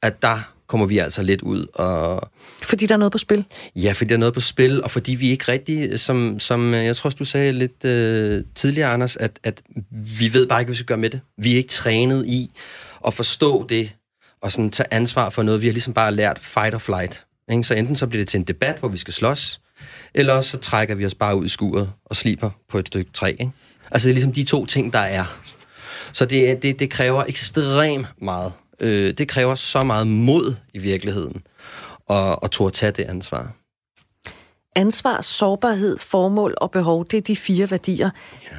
[0.02, 2.30] at der kommer vi altså lidt ud og...
[2.64, 3.46] Fordi der er noget på spil?
[3.76, 6.96] Ja, fordi der er noget på spil, og fordi vi ikke rigtig, som, som jeg
[6.96, 9.62] tror, du sagde lidt øh, tidligere, Anders, at, at
[10.20, 11.20] vi ved bare ikke, hvad vi skal gøre med det.
[11.38, 12.52] Vi er ikke trænet i
[13.08, 13.92] at forstå det,
[14.46, 15.62] og sådan tage ansvar for noget.
[15.62, 17.26] Vi har ligesom bare lært fight or flight.
[17.52, 17.64] Ikke?
[17.64, 19.62] Så enten så bliver det til en debat, hvor vi skal slås,
[20.14, 23.12] eller også så trækker vi os bare ud i skuret og sliber på et stykke
[23.12, 23.30] træ.
[23.30, 23.52] Ikke?
[23.92, 25.40] Altså det er ligesom de to ting, der er.
[26.14, 28.54] Så det, det, det kræver ekstremt meget.
[28.80, 31.44] Øh, det kræver så meget mod i virkeligheden
[32.10, 33.52] at, at turde tage det ansvar.
[34.76, 38.10] Ansvar, sårbarhed, formål og behov, det er de fire værdier.
[38.52, 38.58] Ja.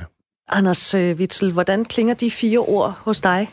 [0.48, 3.50] Anders øh, Witzel, hvordan klinger de fire ord hos dig?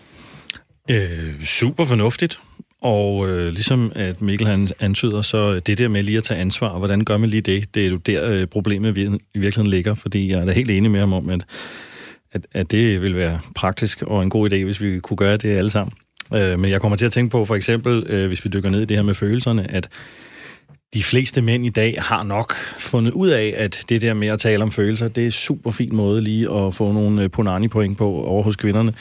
[0.89, 2.39] Øh, super fornuftigt.
[2.81, 6.77] Og øh, ligesom at Mikkel han antyder, så det der med lige at tage ansvar,
[6.77, 10.29] hvordan gør man lige det, det er jo der øh, problemet i virkeligheden ligger, fordi
[10.29, 11.45] jeg er da helt enig med ham om, at,
[12.31, 15.57] at, at det vil være praktisk og en god idé, hvis vi kunne gøre det
[15.57, 15.93] alle sammen.
[16.33, 18.81] Øh, men jeg kommer til at tænke på, for eksempel, øh, hvis vi dykker ned
[18.81, 19.89] i det her med følelserne, at
[20.93, 24.39] de fleste mænd i dag har nok fundet ud af, at det der med at
[24.39, 27.97] tale om følelser, det er en super fin måde lige at få nogle øh, punani-point
[27.97, 28.93] på over hos kvinderne.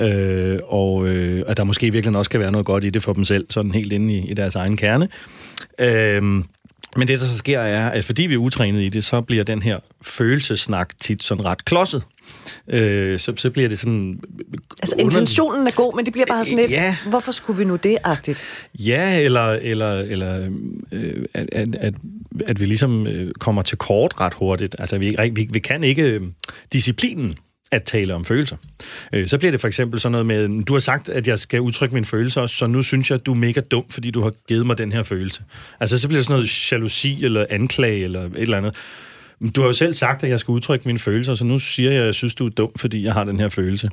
[0.00, 3.12] Øh, og øh, at der måske virkelig også skal være noget godt i det for
[3.12, 5.08] dem selv, sådan helt inde i, i deres egen kerne.
[5.78, 6.22] Øh,
[6.96, 9.44] men det, der så sker, er, at fordi vi er utrænet i det, så bliver
[9.44, 12.02] den her følelsesnak tit sådan ret klodset.
[12.68, 14.20] Øh, så, så bliver det sådan...
[14.82, 15.04] Altså, under...
[15.04, 16.96] intentionen er god, men det bliver bare sådan lidt, ja.
[17.08, 18.42] hvorfor skulle vi nu det-agtigt?
[18.74, 20.50] Ja, eller, eller, eller
[20.92, 21.94] øh, at, at, at,
[22.46, 24.76] at vi ligesom øh, kommer til kort ret hurtigt.
[24.78, 26.22] Altså, vi, vi, vi kan ikke øh,
[26.72, 27.34] disciplinen
[27.72, 28.56] at tale om følelser.
[29.12, 31.60] Øh, så bliver det for eksempel sådan noget med, du har sagt, at jeg skal
[31.60, 34.32] udtrykke mine følelser, så nu synes jeg, at du er mega dum, fordi du har
[34.48, 35.42] givet mig den her følelse.
[35.80, 38.74] Altså, så bliver det sådan noget jalousi eller anklage eller et eller andet.
[39.54, 42.00] Du har jo selv sagt, at jeg skal udtrykke mine følelser, så nu siger jeg,
[42.00, 43.90] at jeg synes, du er dum, fordi jeg har den her følelse.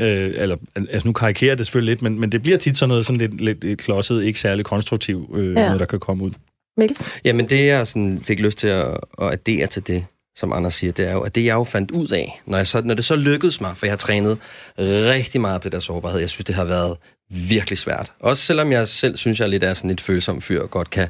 [0.00, 3.06] Øh, eller, altså nu karikerer det selvfølgelig lidt, men, men det bliver tit sådan noget
[3.06, 5.64] sådan lidt, lidt klodset, ikke særlig konstruktiv, øh, ja.
[5.64, 6.30] noget, der kan komme ud.
[6.76, 6.96] Mikkel?
[7.24, 10.04] Jamen det, jeg sådan fik lyst til at, at addere til det,
[10.36, 12.66] som Anders siger, det er jo, at det jeg jo fandt ud af, når, jeg
[12.66, 14.38] så, når det så lykkedes mig, for jeg har trænet
[14.78, 16.96] rigtig meget på det der sårbarhed, jeg synes, det har været
[17.30, 18.12] virkelig svært.
[18.20, 20.90] Også selvom jeg selv synes, jeg er lidt er sådan et følsom fyr, og godt
[20.90, 21.08] kan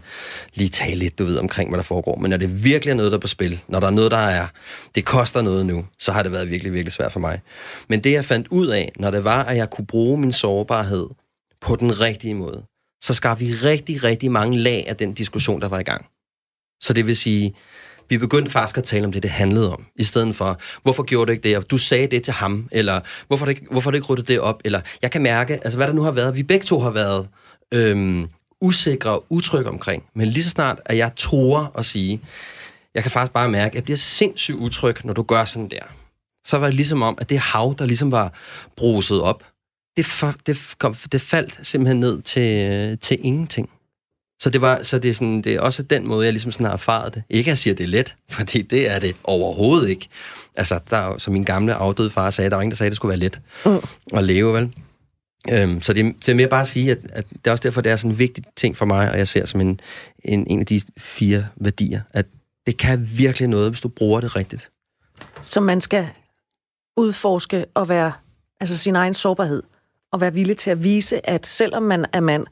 [0.54, 2.16] lige tale lidt, du ved, omkring, hvad der foregår.
[2.16, 4.16] Men når det virkelig er noget, der er på spil, når der er noget, der
[4.16, 4.46] er,
[4.94, 7.40] det koster noget nu, så har det været virkelig, virkelig svært for mig.
[7.88, 11.06] Men det, jeg fandt ud af, når det var, at jeg kunne bruge min sårbarhed
[11.60, 12.62] på den rigtige måde,
[13.02, 16.06] så skar vi rigtig, rigtig mange lag af den diskussion, der var i gang.
[16.82, 17.54] Så det vil sige,
[18.10, 21.26] vi begyndte faktisk at tale om det, det handlede om, i stedet for, hvorfor gjorde
[21.26, 23.94] du ikke det, og du sagde det til ham, eller hvorfor du ikke, hvorfor du
[23.94, 26.42] ikke ryddet det op, eller jeg kan mærke, altså hvad der nu har været, vi
[26.42, 27.28] begge to har været
[27.74, 28.28] øhm,
[28.60, 32.20] usikre og utrygge omkring, men lige så snart, at jeg tror at sige,
[32.94, 35.82] jeg kan faktisk bare mærke, at jeg bliver sindssygt utryg, når du gør sådan der.
[36.44, 38.32] Så var det ligesom om, at det hav, der ligesom var
[38.76, 39.44] bruset op,
[39.96, 43.70] det, for, det, kom, det faldt simpelthen ned til, til ingenting.
[44.40, 46.66] Så det, var, så det, er sådan, det er også den måde, jeg ligesom sådan
[46.66, 47.22] har erfaret det.
[47.30, 50.08] Ikke at sige, at det er let, fordi det er det overhovedet ikke.
[50.56, 52.90] Altså, der er, som min gamle afdøde far sagde, der var ingen, der sagde, at
[52.90, 53.78] det skulle være let mm.
[54.12, 54.74] at leve, vel?
[55.50, 57.80] Øhm, så det, det er mere bare at sige, at, at det er også derfor,
[57.80, 59.80] det er sådan en vigtig ting for mig, og jeg ser som en,
[60.24, 62.26] en, en af de fire værdier, at
[62.66, 64.70] det kan virkelig noget, hvis du bruger det rigtigt.
[65.42, 66.08] Så man skal
[66.96, 68.12] udforske og være,
[68.60, 69.62] altså sin egen sårbarhed,
[70.12, 72.46] og være villig til at vise, at selvom man er mand,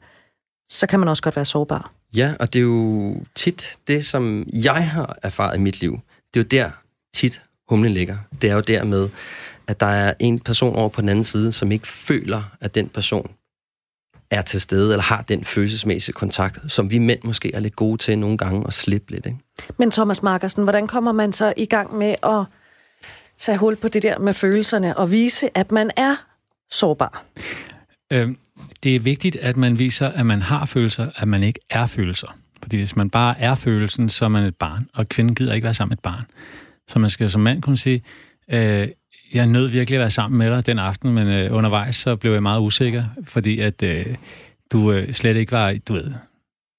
[0.69, 1.91] så kan man også godt være sårbar.
[2.13, 5.99] Ja, og det er jo tit det, som jeg har erfaret i mit liv.
[6.33, 6.71] Det er jo der
[7.13, 8.17] tit humlen ligger.
[8.41, 9.09] Det er jo dermed,
[9.67, 12.89] at der er en person over på den anden side, som ikke føler, at den
[12.89, 13.31] person
[14.31, 17.97] er til stede, eller har den følelsesmæssige kontakt, som vi mænd måske er lidt gode
[17.97, 19.25] til nogle gange at slippe lidt.
[19.25, 19.37] Ikke?
[19.77, 22.45] Men Thomas Markersen, hvordan kommer man så i gang med at
[23.37, 26.15] tage hul på det der med følelserne og vise, at man er
[26.71, 27.25] sårbar?
[28.13, 28.29] Øh,
[28.83, 32.37] det er vigtigt, at man viser, at man har følelser, at man ikke er følelser.
[32.61, 35.65] Fordi hvis man bare er følelsen, så er man et barn, og kvinden gider ikke
[35.65, 36.25] være sammen med et barn.
[36.87, 38.01] Så man skal som mand kunne sige,
[38.51, 38.87] øh,
[39.33, 42.31] jeg nød virkelig at være sammen med dig den aften, men øh, undervejs så blev
[42.31, 44.05] jeg meget usikker, fordi at øh,
[44.71, 46.13] du øh, slet ikke var, du ved,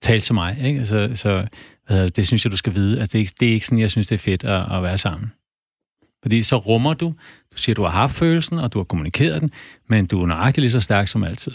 [0.02, 0.58] talt til mig.
[0.64, 0.86] Ikke?
[0.86, 1.46] Så, så
[1.86, 3.00] hvad det synes jeg, du skal vide.
[3.00, 4.98] Altså, det, er, det er ikke sådan, jeg synes, det er fedt at, at være
[4.98, 5.32] sammen.
[6.22, 7.14] Fordi så rummer du,
[7.52, 9.50] du siger, du har haft følelsen, og du har kommunikeret den,
[9.88, 11.52] men du er nøjagtig lige så stærk som altid.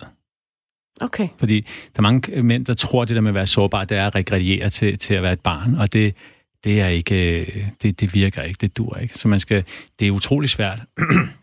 [1.02, 1.28] Okay.
[1.38, 3.98] Fordi der er mange mænd, der tror, at det der med at være sårbar, det
[3.98, 6.16] er at regrediere til, til at være et barn, og det,
[6.64, 9.18] det er ikke, øh, det, det virker ikke, det dur ikke.
[9.18, 9.64] Så man skal,
[10.00, 10.80] det er utrolig svært,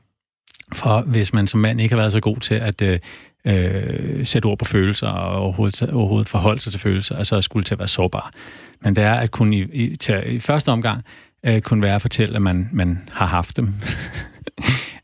[0.80, 2.98] for hvis man som mand ikke har været så god til at øh,
[3.46, 7.44] øh sætte ord på følelser og overhovedet, overhovedet forholde sig til følelser, altså og så
[7.44, 8.32] skulle til at være sårbar.
[8.80, 11.04] Men det er at kunne i, i, til, i første omgang
[11.46, 13.68] øh, kunne være at fortælle, at man, man har haft dem.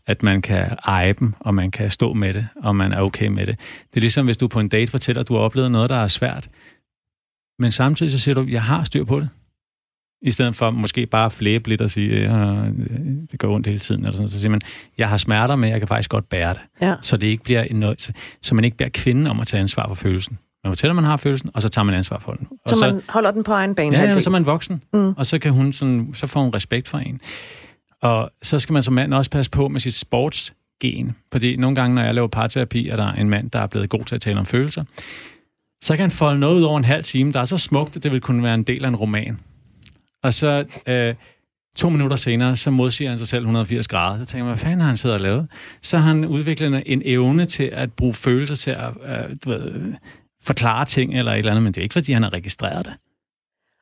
[0.09, 3.27] at man kan eje dem, og man kan stå med det, og man er okay
[3.27, 3.59] med det.
[3.91, 5.97] Det er ligesom, hvis du på en date fortæller, at du har oplevet noget, der
[5.97, 6.51] er svært,
[7.59, 9.29] men samtidig så siger du, jeg har styr på det.
[10.23, 12.65] I stedet for måske bare flæbe lidt og sige, ja,
[13.31, 14.61] det går ondt hele tiden, eller sådan, så siger man,
[14.99, 16.61] jeg har smerter, men jeg kan faktisk godt bære det.
[16.83, 16.95] Ja.
[17.03, 19.89] Så det ikke bliver en, så, så man ikke beder kvinden om at tage ansvar
[19.89, 20.39] for følelsen.
[20.65, 22.49] Man fortæller, man har følelsen, og så tager man ansvar for den.
[22.51, 23.99] Og så, så man holder den på egen bane.
[23.99, 25.13] Ja, ja så er man voksen, mm.
[25.17, 27.21] og så, kan hun sådan, så får hun respekt for en.
[28.03, 31.17] Og så skal man som mand også passe på med sit sportsgen.
[31.33, 34.05] Fordi nogle gange, når jeg laver parterapi, er der en mand, der er blevet god
[34.05, 34.85] til at tale om følelser.
[35.83, 38.03] Så kan han folde noget ud over en halv time, der er så smukt, at
[38.03, 39.39] det vil kunne være en del af en roman.
[40.23, 41.15] Og så øh,
[41.77, 44.19] to minutter senere, så modsiger han sig selv 180 grader.
[44.19, 45.49] Så tænker man, hvad fanden har han siddet og lavet?
[45.83, 49.73] Så har han udviklet en evne til at bruge følelser til at øh, du ved,
[49.73, 49.95] øh,
[50.43, 52.95] forklare ting eller et eller andet, men det er ikke, fordi han har registreret det.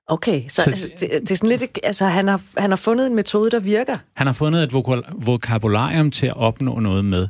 [0.09, 3.07] Okay, så, så altså, det, det er sådan lidt, altså han har, han har fundet
[3.07, 3.97] en metode, der virker?
[4.17, 4.73] Han har fundet et
[5.27, 7.29] vokabularium til at opnå noget med,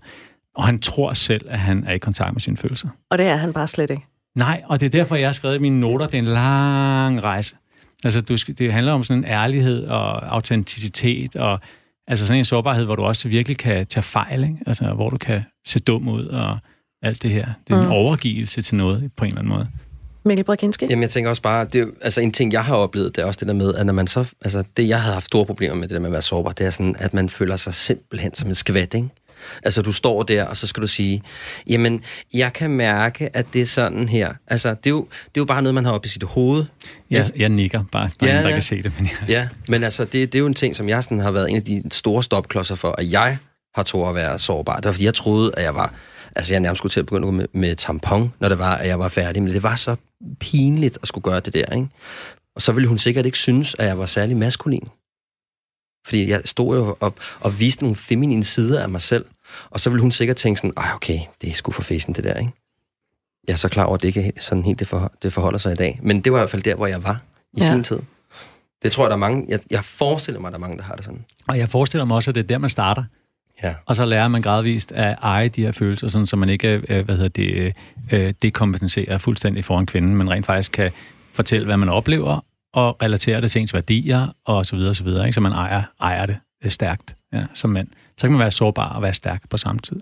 [0.55, 2.89] og han tror selv, at han er i kontakt med sine følelser.
[3.11, 4.03] Og det er han bare slet ikke?
[4.35, 7.25] Nej, og det er derfor, jeg har skrevet i mine noter, det er en lang
[7.25, 7.57] rejse.
[8.05, 11.61] Altså, du skal, det handler om sådan en ærlighed og autenticitet, og
[12.09, 14.59] altså sådan en sårbarhed, hvor du også virkelig kan tage fejl, ikke?
[14.67, 16.59] Altså, hvor du kan se dum ud og
[17.03, 17.47] alt det her.
[17.69, 17.93] Det er en mm.
[17.93, 19.69] overgivelse til noget på en eller anden måde.
[20.27, 20.87] Mikkel Brakinski?
[20.91, 23.27] Jamen, jeg tænker også bare, det er, altså en ting, jeg har oplevet, det er
[23.27, 25.75] også det der med, at når man så, altså det, jeg havde haft store problemer
[25.75, 28.35] med, det der med at være sårbar, det er sådan, at man føler sig simpelthen
[28.35, 29.09] som en skvat, ikke?
[29.63, 31.23] Altså, du står der, og så skal du sige,
[31.67, 32.01] jamen,
[32.35, 34.33] jeg kan mærke, at det er sådan her.
[34.47, 36.65] Altså, det er jo, det er jo bare noget, man har oppe i sit hoved.
[37.11, 38.57] Ja, jeg nikker bare, der ja, ingen, der ja.
[38.57, 38.93] kan se det.
[38.99, 39.33] Men ja.
[39.33, 41.57] ja, men altså, det, det er jo en ting, som jeg sådan har været en
[41.57, 43.39] af de store stopklodser for, at jeg
[43.75, 44.77] har tog at være sårbar.
[44.77, 45.95] Det var, fordi jeg troede, at jeg var
[46.37, 48.99] Altså, jeg nærmest skulle til at begynde med, med tampon, når det var, at jeg
[48.99, 49.43] var færdig.
[49.43, 49.97] Men det var så
[50.41, 51.89] pinligt at skulle gøre det der, ikke?
[52.55, 54.89] Og så ville hun sikkert ikke synes, at jeg var særlig maskulin.
[56.07, 59.25] Fordi jeg stod jo op og viste nogle feminine sider af mig selv.
[59.71, 62.25] Og så ville hun sikkert tænke sådan, ej okay, det er sgu for fesen det
[62.25, 62.53] der, ikke?
[63.49, 65.59] Jeg er så klar over, at det ikke er sådan helt det, for, det forholder
[65.59, 66.01] sig i dag.
[66.03, 67.21] Men det var i hvert fald der, hvor jeg var
[67.57, 67.69] i ja.
[67.69, 67.99] sin tid.
[68.83, 70.83] Det tror jeg, der er mange, jeg, jeg forestiller mig, at der er mange, der
[70.83, 71.25] har det sådan.
[71.49, 73.05] Og jeg forestiller mig også, at det er der, man starter.
[73.63, 73.75] Ja.
[73.87, 77.05] Og så lærer man gradvist at eje de her følelser, sådan, så man ikke øh,
[77.05, 77.77] hvad hedder det,
[78.11, 80.91] det dekompenserer fuldstændig foran kvinden, men rent faktisk kan
[81.33, 85.05] fortælle, hvad man oplever, og relatere det til ens værdier, og så videre, og så
[85.05, 85.35] videre, ikke?
[85.35, 87.89] så man ejer, ejer det øh, stærkt ja, som mand.
[88.17, 90.01] Så kan man være sårbar og være stærk på samme tid.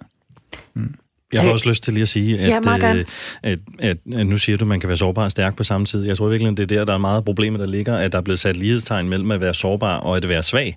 [0.74, 0.94] Mm.
[1.32, 2.60] Jeg har også lyst til lige at sige, at, ja,
[2.94, 3.04] øh,
[3.42, 5.86] at, at, at nu siger du, at man kan være sårbar og stærk på samme
[5.86, 6.06] tid.
[6.06, 8.22] Jeg tror virkelig, det er der, der er meget problemer, der ligger, at der er
[8.22, 10.76] blevet sat lighedstegn mellem at være sårbar og at være svag.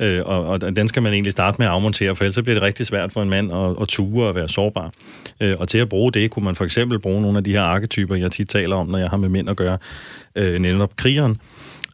[0.00, 2.62] Øh, og, og den skal man egentlig starte med at afmontere, for ellers bliver det
[2.62, 4.92] rigtig svært for en mand at, at ture og være sårbar.
[5.40, 7.62] Øh, og til at bruge det, kunne man for eksempel bruge nogle af de her
[7.62, 9.78] arketyper, jeg tit taler om, når jeg har med mænd at gøre,
[10.36, 11.40] øh, netop krigeren,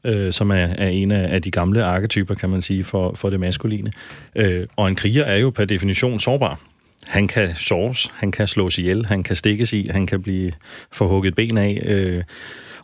[0.04, 3.30] øh, som er, er en af, af de gamle arketyper, kan man sige, for, for
[3.30, 3.92] det maskuline.
[4.36, 6.60] Øh, og en kriger er jo per definition sårbar.
[7.06, 10.52] Han kan såres, han kan slås ihjel, han kan stikkes i, han kan blive
[10.92, 11.82] forhugget ben af.
[11.86, 12.22] Øh,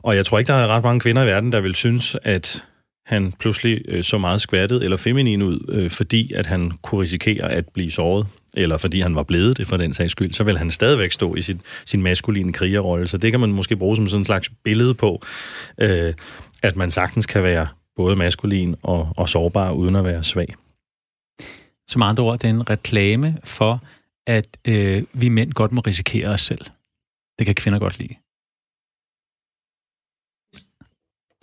[0.03, 2.65] og jeg tror ikke, der er ret mange kvinder i verden, der vil synes, at
[3.07, 7.53] han pludselig øh, så meget skvattet eller feminin ud, øh, fordi at han kunne risikere
[7.53, 10.59] at blive såret, eller fordi han var blevet det for den sags skyld, så vil
[10.59, 13.07] han stadigvæk stå i sin, sin maskuline krigerrolle.
[13.07, 15.23] Så det kan man måske bruge som sådan en slags billede på,
[15.81, 16.15] øh,
[16.63, 20.55] at man sagtens kan være både maskulin og, og sårbar, uden at være svag.
[21.89, 23.83] Som andre ord, det er en reklame for,
[24.31, 26.65] at øh, vi mænd godt må risikere os selv.
[27.39, 28.15] Det kan kvinder godt lide.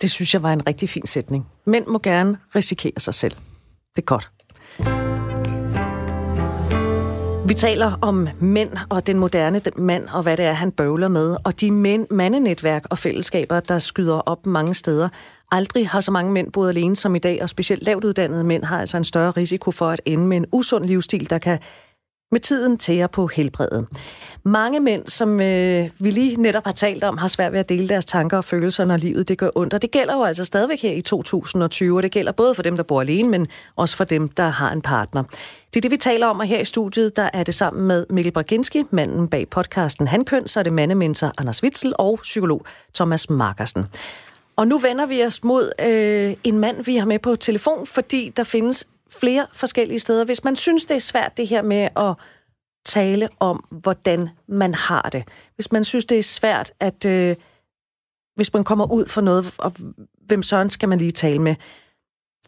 [0.00, 1.46] Det synes jeg var en rigtig fin sætning.
[1.66, 3.34] Mænd må gerne risikere sig selv.
[3.96, 4.30] Det er godt.
[7.48, 11.36] Vi taler om mænd og den moderne mand, og hvad det er, han bøvler med,
[11.44, 15.08] og de mænd, mandenetværk og fællesskaber, der skyder op mange steder.
[15.52, 18.64] Aldrig har så mange mænd boet alene som i dag, og specielt lavt uddannede mænd
[18.64, 21.58] har altså en større risiko for at ende med en usund livsstil, der kan
[22.30, 23.86] med tiden tærer på helbredet.
[24.44, 27.88] Mange mænd, som øh, vi lige netop har talt om, har svært ved at dele
[27.88, 29.74] deres tanker og følelser, når livet det gør ondt.
[29.74, 32.76] Og det gælder jo altså stadigvæk her i 2020, og det gælder både for dem,
[32.76, 35.22] der bor alene, men også for dem, der har en partner.
[35.74, 38.06] Det er det, vi taler om, og her i studiet, der er det sammen med
[38.10, 42.64] Mikkel Braginski, manden bag podcasten Hankøn, så er det mandementor Anders Witzel og psykolog
[42.94, 43.86] Thomas Markersen.
[44.56, 48.32] Og nu vender vi os mod øh, en mand, vi har med på telefon, fordi
[48.36, 50.24] der findes flere forskellige steder.
[50.24, 52.14] Hvis man synes, det er svært det her med at
[52.86, 55.24] tale om, hvordan man har det.
[55.54, 57.36] Hvis man synes, det er svært, at øh,
[58.36, 59.72] hvis man kommer ud for noget, og
[60.26, 61.54] hvem sådan skal man lige tale med,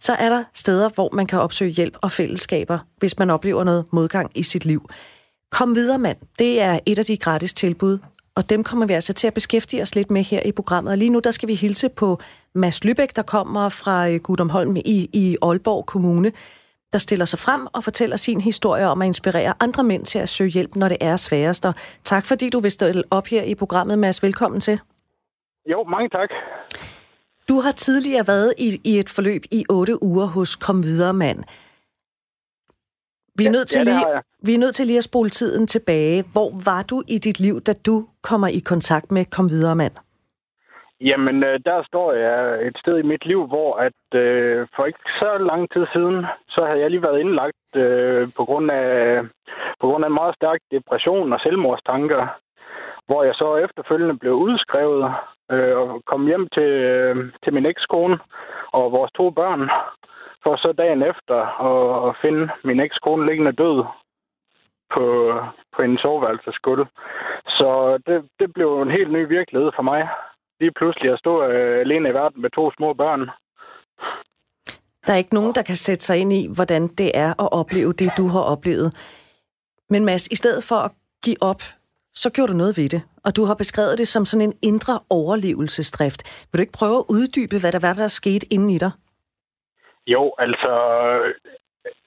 [0.00, 3.84] så er der steder, hvor man kan opsøge hjælp og fællesskaber, hvis man oplever noget
[3.92, 4.88] modgang i sit liv.
[5.50, 6.18] Kom videre, mand.
[6.38, 7.98] Det er et af de gratis tilbud,
[8.34, 10.90] og dem kommer vi altså til at beskæftige os lidt med her i programmet.
[10.90, 12.20] Og lige nu, der skal vi hilse på
[12.54, 16.32] Mads Lybæk, der kommer fra øh, Gudumholm i, i Aalborg Kommune,
[16.92, 20.28] der stiller sig frem og fortæller sin historie om at inspirere andre mænd til at
[20.28, 21.66] søge hjælp, når det er sværest.
[21.66, 24.22] Og tak fordi du vil stille op her i programmet, Mads.
[24.22, 24.80] Velkommen til.
[25.70, 26.28] Jo, mange tak.
[27.48, 31.44] Du har tidligere været i, i et forløb i otte uger hos Kom Videre Mand.
[33.34, 34.04] Vi er, ja, nødt til ja, lige,
[34.42, 36.24] vi er nødt til lige at spole tiden tilbage.
[36.32, 39.92] Hvor var du i dit liv, da du kommer i kontakt med Kom Videre Mand?
[41.00, 44.98] Jamen, øh, der står jeg et sted i mit liv, hvor at øh, for ikke
[45.18, 49.22] så lang tid siden, så havde jeg lige været indlagt øh, på, grund af,
[49.80, 52.26] på grund af en meget stærk depression og selvmordstanker,
[53.06, 55.14] hvor jeg så efterfølgende blev udskrevet
[55.52, 58.18] øh, og kom hjem til, øh, til min ekskone
[58.72, 59.70] og vores to børn,
[60.42, 61.38] for så dagen efter
[61.70, 63.84] at, at finde min ekskone liggende død
[64.94, 65.34] på,
[65.76, 66.86] på en soveværelsesgulv.
[67.46, 70.08] Så det, det blev en helt ny virkelighed for mig
[70.60, 73.20] lige pludselig at stå øh, alene i verden med to små børn.
[75.06, 77.92] Der er ikke nogen, der kan sætte sig ind i, hvordan det er at opleve
[77.92, 78.88] det, du har oplevet.
[79.90, 80.90] Men Mads, i stedet for at
[81.24, 81.62] give op,
[82.14, 83.02] så gjorde du noget ved det.
[83.24, 86.20] Og du har beskrevet det som sådan en indre overlevelsesdrift.
[86.48, 88.90] Vil du ikke prøve at uddybe, hvad der var, der skete inden i dig?
[90.06, 90.72] Jo, altså,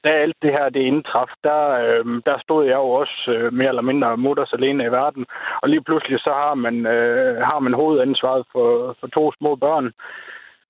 [0.04, 3.70] da alt det her det indtraf, der, øh, der stod jeg jo også øh, mere
[3.70, 5.26] eller mindre mutters alene i verden.
[5.62, 9.92] Og lige pludselig så har man, øh, har man hovedansvaret for, for to små børn.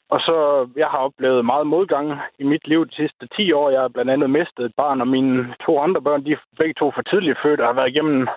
[0.09, 3.69] Og så, jeg har oplevet meget modgang i mit liv de sidste 10 år.
[3.69, 6.73] Jeg har blandt andet mistet et barn, og mine to andre børn, de er begge
[6.73, 8.27] to for tidligt født, og har været igennem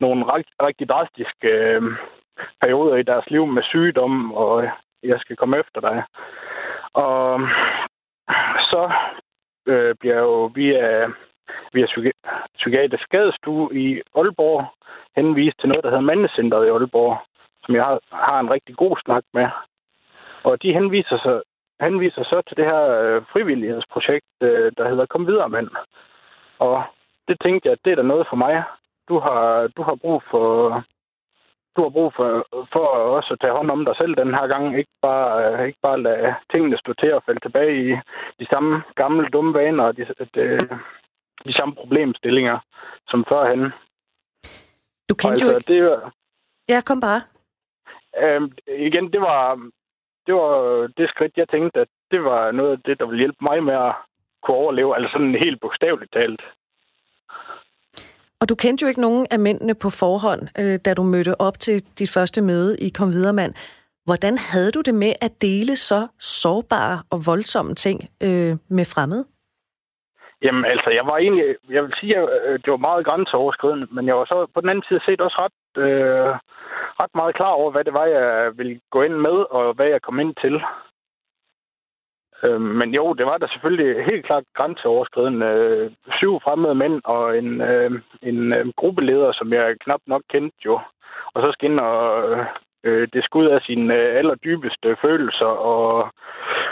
[0.00, 1.82] nogle rigtig, rigtig drastiske øh,
[2.60, 4.68] perioder i deres liv med sygdom, og
[5.02, 6.02] jeg skal komme efter dig.
[6.94, 7.40] Og
[8.70, 8.92] så
[9.70, 11.06] øh, bliver jo via,
[11.72, 11.86] via
[12.56, 14.64] psykiatrisk skadestue i Aalborg
[15.16, 17.18] henvist til noget, der hedder Mandecenteret i Aalborg,
[17.64, 19.48] som jeg har, har en rigtig god snak med.
[20.44, 21.40] Og de henviser sig
[21.80, 25.68] henviser så til det her øh, frivillighedsprojekt, øh, der hedder Kom videre, mand.
[26.58, 26.82] Og
[27.28, 28.62] det tænkte jeg, at det er da noget for mig.
[29.08, 30.44] Du har, du har brug for
[31.76, 32.28] du har brug for,
[32.72, 32.84] for
[33.18, 34.78] også at tage hånd om dig selv den her gang.
[34.78, 37.96] Ikke bare, øh, ikke bare lade tingene stå til og falde tilbage i
[38.40, 40.58] de samme gamle dumme vaner og de, de,
[41.44, 42.58] de samme problemstillinger
[43.08, 43.62] som førhen.
[45.08, 45.72] Du kendte altså, jo ikke...
[45.72, 46.12] Det,
[46.68, 47.20] ja, kom bare.
[48.22, 48.42] Øh,
[48.86, 49.70] igen, det var,
[50.26, 53.38] det var det skridt, jeg tænkte, at det var noget af det, der ville hjælpe
[53.40, 53.94] mig med at
[54.42, 56.42] kunne overleve, altså sådan helt bogstaveligt talt.
[58.40, 61.58] Og du kendte jo ikke nogen af mændene på forhånd, øh, da du mødte op
[61.58, 63.54] til dit første møde i Kom Videremand.
[64.04, 69.24] Hvordan havde du det med at dele så sårbare og voldsomme ting øh, med fremmede?
[70.42, 74.06] Jamen altså, jeg var egentlig, jeg vil sige, at øh, det var meget grænseoverskridende, men
[74.06, 76.30] jeg var så på den anden side set også ret, øh,
[77.02, 80.02] ret meget klar over, hvad det var, jeg ville gå ind med, og hvad jeg
[80.02, 80.54] kom ind til.
[82.42, 85.46] Øh, men jo, det var der selvfølgelig helt klart grænseoverskridende.
[85.46, 87.90] Øh, syv fremmede mænd og en, øh,
[88.22, 90.80] en øh, gruppeleder, som jeg knap nok kendte jo.
[91.34, 91.50] Og så
[91.80, 92.00] og
[92.84, 96.10] øh, det skud af sine øh, allerdybeste følelser og,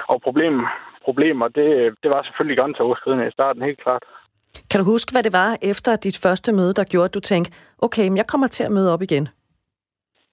[0.08, 0.66] og problem,
[1.04, 1.48] problemer.
[1.48, 4.02] Det, det var selvfølgelig grænseoverskridende i starten, helt klart.
[4.70, 7.52] Kan du huske, hvad det var efter dit første møde, der gjorde, at du tænkte,
[7.78, 9.28] okay, men jeg kommer til at møde op igen?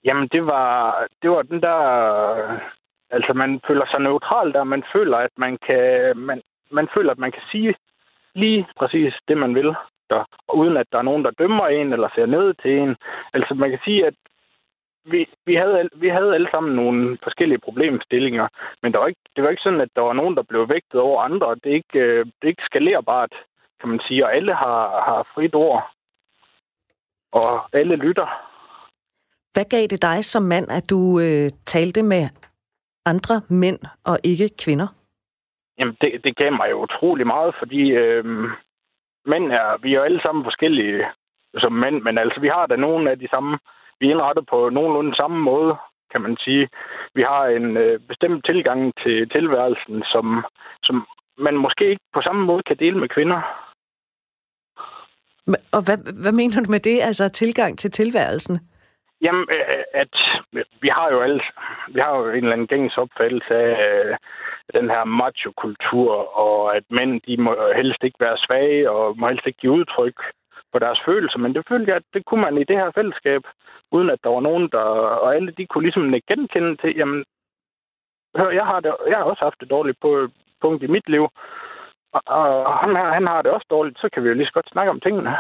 [0.06, 1.80] Jamen, det var, det var den der
[3.10, 4.64] Altså, man føler sig neutral der.
[4.64, 6.42] Man føler, at man kan, man,
[6.72, 7.76] man føler, at man kan sige
[8.36, 9.76] lige præcis det, man vil,
[10.10, 12.96] der, uden at der er nogen, der dømmer en eller ser ned til en.
[13.34, 14.14] Altså, man kan sige, at
[15.06, 18.48] vi, vi, havde, vi havde alle sammen nogle forskellige problemstillinger,
[18.82, 21.02] men der var ikke, det var ikke sådan, at der var nogen, der blev vægtet
[21.02, 21.56] over andre.
[21.56, 23.34] Det er ikke, øh, det er ikke skalerbart,
[23.80, 25.92] kan man sige, og alle har, har frit ord.
[27.32, 28.28] og alle lytter.
[29.54, 32.24] Hvad gav det dig som mand, at du øh, talte med
[33.06, 34.88] andre mænd og ikke kvinder?
[35.80, 38.26] Jamen, det, det gav mig jo utrolig meget, fordi øh,
[39.26, 41.06] mænd er, vi er jo alle sammen forskellige
[41.58, 43.58] som mænd, men altså, vi har da nogle af de samme,
[44.00, 45.76] vi er indrettet på nogenlunde samme måde,
[46.12, 46.70] kan man sige.
[47.16, 50.46] Vi har en øh, bestemt tilgang til tilværelsen, som,
[50.84, 53.42] som man måske ikke på samme måde kan dele med kvinder.
[55.76, 58.60] Og hvad, hvad mener du med det, altså tilgang til tilværelsen?
[59.22, 60.16] Jamen, øh, at
[60.82, 61.42] vi har jo alle,
[61.88, 64.18] vi har jo en eller anden gængs opfattelse af øh,
[64.74, 69.48] den her macho-kultur, og at mænd, de må helst ikke være svage, og må helst
[69.48, 70.18] ikke give udtryk
[70.74, 71.40] på deres følelser.
[71.40, 73.42] Men det følte jeg, at det kunne man i det her fællesskab,
[73.92, 74.84] uden at der var nogen, der...
[75.24, 77.26] Og alle de kunne ligesom genkende til, jamen,
[78.38, 80.28] hør, jeg har, det, jeg har også haft det dårligt på
[80.62, 81.28] punkt i mit liv,
[82.14, 82.22] og,
[82.68, 84.70] og han, her, han har det også dårligt, så kan vi jo lige så godt
[84.70, 85.38] snakke om tingene.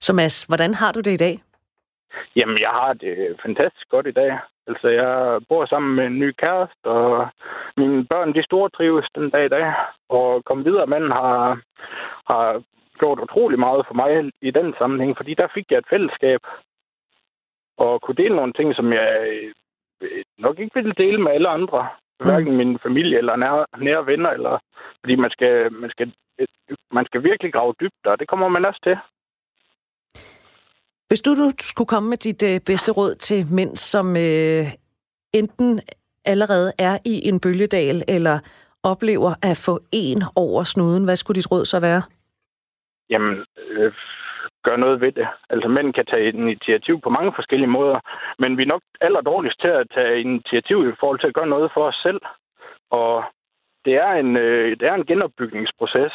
[0.00, 1.34] Så Mads, hvordan har du det i dag?
[2.36, 4.38] Jamen, jeg har det fantastisk godt i dag.
[4.66, 7.28] Altså, jeg bor sammen med en ny kæreste, og
[7.76, 9.72] mine børn, de store trives den dag i dag.
[10.08, 11.60] Og kom videre, manden har,
[12.26, 12.62] har
[12.98, 16.40] gjort utrolig meget for mig i den sammenhæng, fordi der fik jeg et fællesskab
[17.78, 19.10] og kunne dele nogle ting, som jeg
[20.02, 21.88] øh, nok ikke ville dele med alle andre.
[22.20, 22.26] Mm.
[22.26, 24.58] Hverken min familie eller nære, nære venner, eller,
[25.00, 26.12] fordi man skal, man, skal,
[26.92, 28.96] man skal virkelig grave dybt, og det kommer man også til.
[31.08, 34.64] Hvis du, du skulle komme med dit øh, bedste råd til mænd, som øh,
[35.40, 35.80] enten
[36.24, 38.38] allerede er i en bølgedal, eller
[38.82, 42.02] oplever at få en over snuden, hvad skulle dit råd så være?
[43.10, 43.92] Jamen, øh,
[44.64, 45.28] gør noget ved det.
[45.50, 47.98] Altså, mænd kan tage initiativ på mange forskellige måder,
[48.38, 51.52] men vi er nok aller dårligst til at tage initiativ i forhold til at gøre
[51.54, 52.20] noget for os selv.
[52.90, 53.24] Og
[53.84, 56.12] det er en, øh, det er en genopbygningsproces,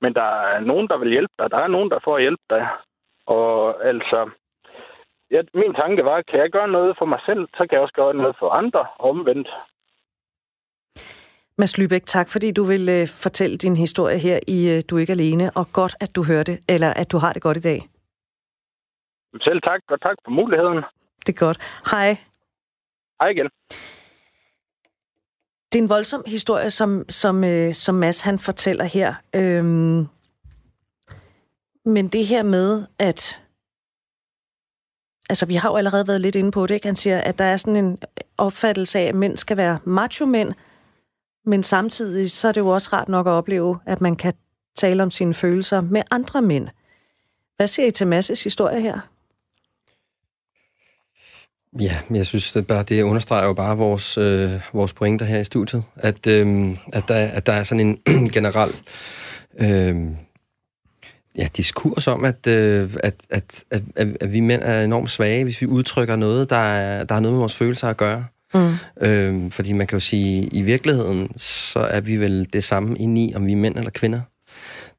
[0.00, 1.50] men der er nogen, der vil hjælpe dig.
[1.50, 2.68] Der er nogen, der får hjælp dig.
[3.26, 4.30] Og altså,
[5.30, 7.94] ja, min tanke var, kan jeg gøre noget for mig selv, så kan jeg også
[7.94, 9.48] gøre noget for andre omvendt.
[11.58, 15.00] Mads Lybæk, tak fordi du vil uh, fortælle din historie her i uh, Du er
[15.00, 17.88] ikke alene, og godt at du hørte, eller at du har det godt i dag.
[19.40, 20.76] Selv tak, og tak for muligheden.
[21.26, 21.58] Det er godt.
[21.90, 22.08] Hej.
[23.20, 23.48] Hej igen.
[25.72, 29.14] Det er en voldsom historie, som, som, uh, som Mads han fortæller her.
[29.34, 30.08] Øhm,
[31.86, 33.42] men det her med, at
[35.28, 36.86] altså vi har jo allerede været lidt inde på det, ikke?
[36.86, 37.98] Han siger, at der er sådan en
[38.38, 40.52] opfattelse af, at mænd skal være macho-mænd,
[41.44, 44.32] men samtidig så er det jo også rart nok at opleve, at man kan
[44.76, 46.68] tale om sine følelser med andre mænd.
[47.56, 49.00] Hvad siger I til Masses historie her?
[51.80, 55.38] Ja, men jeg synes, det, bare, det understreger jo bare vores, øh, vores pointer her
[55.38, 55.84] i studiet.
[55.96, 58.74] At, øh, at, der, at der er sådan en generel
[59.60, 60.25] øh,
[61.38, 63.82] ja, diskurs om, at, øh, at, at, at,
[64.20, 67.32] at, vi mænd er enormt svage, hvis vi udtrykker noget, der, er, der har noget
[67.32, 68.24] med vores følelser at gøre.
[68.54, 68.74] Mm.
[69.00, 73.32] Øhm, fordi man kan jo sige, i virkeligheden, så er vi vel det samme i,
[73.36, 74.20] om vi er mænd eller kvinder.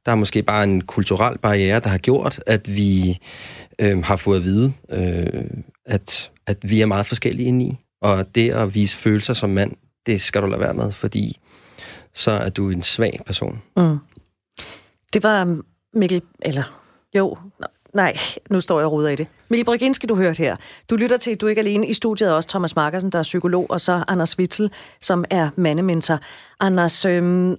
[0.06, 3.20] Der er måske bare en kulturel barriere, der har gjort, at vi
[3.80, 5.44] øhm, har fået at vide, øh,
[5.86, 7.78] at, at vi er meget forskellige i.
[8.02, 9.72] Og det at vise følelser som mand,
[10.06, 11.40] det skal du lade være med, fordi
[12.14, 13.62] så er du en svag person.
[13.78, 13.98] Mm.
[15.14, 15.62] Det var
[15.94, 16.64] Mikkel, eller
[17.16, 17.38] jo,
[17.94, 18.18] Nej,
[18.50, 19.28] nu står jeg og ruder i det.
[19.50, 20.56] Mikkel Brzezinski, du hørt her.
[20.90, 23.72] Du lytter til, du er ikke alene i studiet, også Thomas Markersen, der er psykolog,
[23.72, 24.72] og så Anders Witzel,
[25.02, 26.20] som er mandementor.
[26.60, 27.56] Anders, øhm,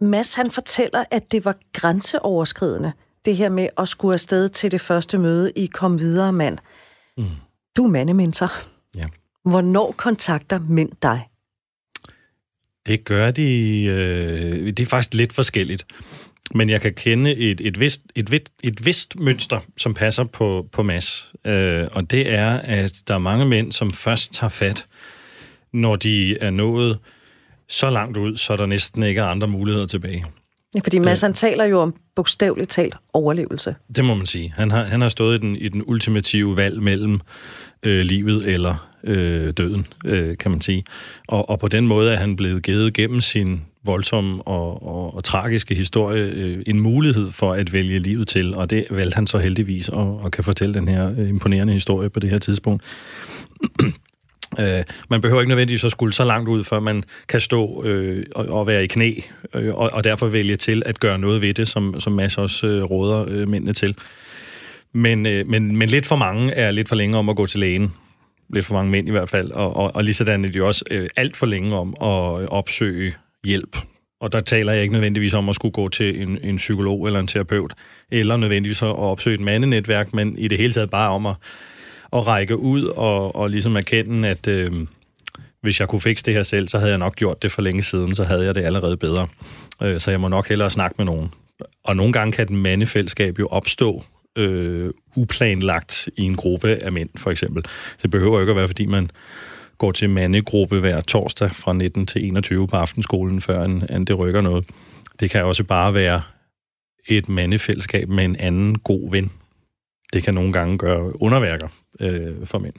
[0.00, 2.92] Mads, han fortæller, at det var grænseoverskridende,
[3.24, 6.58] det her med at skulle afsted til det første møde i Kom Videre Mand.
[7.16, 7.24] Mm.
[7.76, 8.50] Du er mandementor.
[8.96, 9.06] Ja.
[9.44, 11.28] Hvornår kontakter mænd dig?
[12.86, 13.82] Det gør de...
[13.84, 15.86] Øh, det er faktisk lidt forskelligt.
[16.54, 20.68] Men jeg kan kende et, et, vist, et, vist, et vist mønster, som passer på,
[20.72, 21.32] på Mads.
[21.44, 24.86] Øh, og det er, at der er mange mænd, som først tager fat,
[25.72, 26.98] når de er nået
[27.68, 30.24] så langt ud, så der næsten ikke er andre muligheder tilbage.
[30.74, 33.74] Ja, fordi Mads, øh, han taler jo om bogstaveligt talt overlevelse.
[33.96, 34.52] Det må man sige.
[34.56, 37.20] Han har, han har stået i den, i den ultimative valg mellem
[37.82, 40.84] øh, livet eller øh, døden, øh, kan man sige.
[41.28, 45.24] Og, og på den måde er han blevet givet gennem sin voldsomme og, og, og
[45.24, 49.38] tragiske historie øh, en mulighed for at vælge livet til, og det valgte han så
[49.38, 52.82] heldigvis og, og kan fortælle den her øh, imponerende historie på det her tidspunkt.
[54.60, 58.26] Øh, man behøver ikke nødvendigvis at skulle så langt ud, før man kan stå øh,
[58.34, 59.14] og, og være i knæ,
[59.54, 62.66] øh, og, og derfor vælge til at gøre noget ved det, som, som Mads også
[62.66, 63.96] øh, råder øh, mændene til.
[64.92, 67.60] Men, øh, men, men lidt for mange er lidt for længe om at gå til
[67.60, 67.92] lægen.
[68.54, 69.50] Lidt for mange mænd i hvert fald.
[69.50, 73.14] Og, og, og lige sådan er de også øh, alt for længe om at opsøge
[73.44, 73.76] hjælp
[74.20, 77.20] Og der taler jeg ikke nødvendigvis om at skulle gå til en, en psykolog eller
[77.20, 77.74] en terapeut,
[78.10, 81.34] eller nødvendigvis at opsøge et mandenetværk, men i det hele taget bare om at,
[82.12, 84.70] at række ud og, og ligesom erkende, at øh,
[85.62, 87.82] hvis jeg kunne fikse det her selv, så havde jeg nok gjort det for længe
[87.82, 89.28] siden, så havde jeg det allerede bedre.
[89.82, 91.30] Øh, så jeg må nok hellere snakke med nogen.
[91.84, 94.04] Og nogle gange kan et mandefællesskab jo opstå
[94.36, 97.64] øh, uplanlagt i en gruppe af mænd, for eksempel.
[97.96, 99.10] Så det behøver jo ikke at være, fordi man
[99.82, 104.18] går til mandegruppe hver torsdag fra 19 til 21 på aftenskolen, før en, en det
[104.18, 104.64] rykker noget.
[105.20, 106.22] Det kan også bare være
[107.08, 109.30] et mandefællesskab med en anden god ven.
[110.12, 111.68] Det kan nogle gange gøre underværker
[112.00, 112.74] øh, for mænd.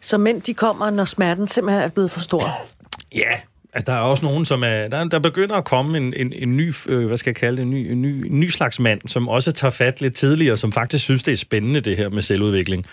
[0.00, 2.66] Så mænd, de kommer, når smerten simpelthen er blevet for stor?
[3.14, 3.40] Ja,
[3.72, 4.88] altså der er også nogen, som er...
[4.88, 7.62] Der, der begynder at komme en, en, en ny, øh, hvad skal jeg kalde det,
[7.62, 10.72] en ny, en, ny, en ny slags mand, som også tager fat lidt tidligere, som
[10.72, 12.86] faktisk synes, det er spændende, det her med selvudvikling,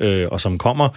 [0.00, 0.88] øh, og som kommer